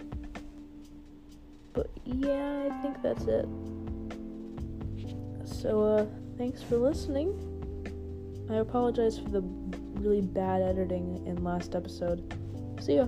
yeah 2.06 2.68
i 2.70 2.82
think 2.82 3.02
that's 3.02 3.24
it. 3.24 3.46
So 5.44 5.82
uh 5.82 6.06
thanks 6.38 6.62
for 6.62 6.76
listening. 6.76 7.34
I 8.50 8.56
apologize 8.56 9.18
for 9.18 9.28
the 9.28 9.42
really 10.00 10.20
bad 10.20 10.62
editing 10.62 11.26
in 11.26 11.42
last 11.42 11.74
episode. 11.74 12.22
See 12.80 12.96
ya 12.96 13.06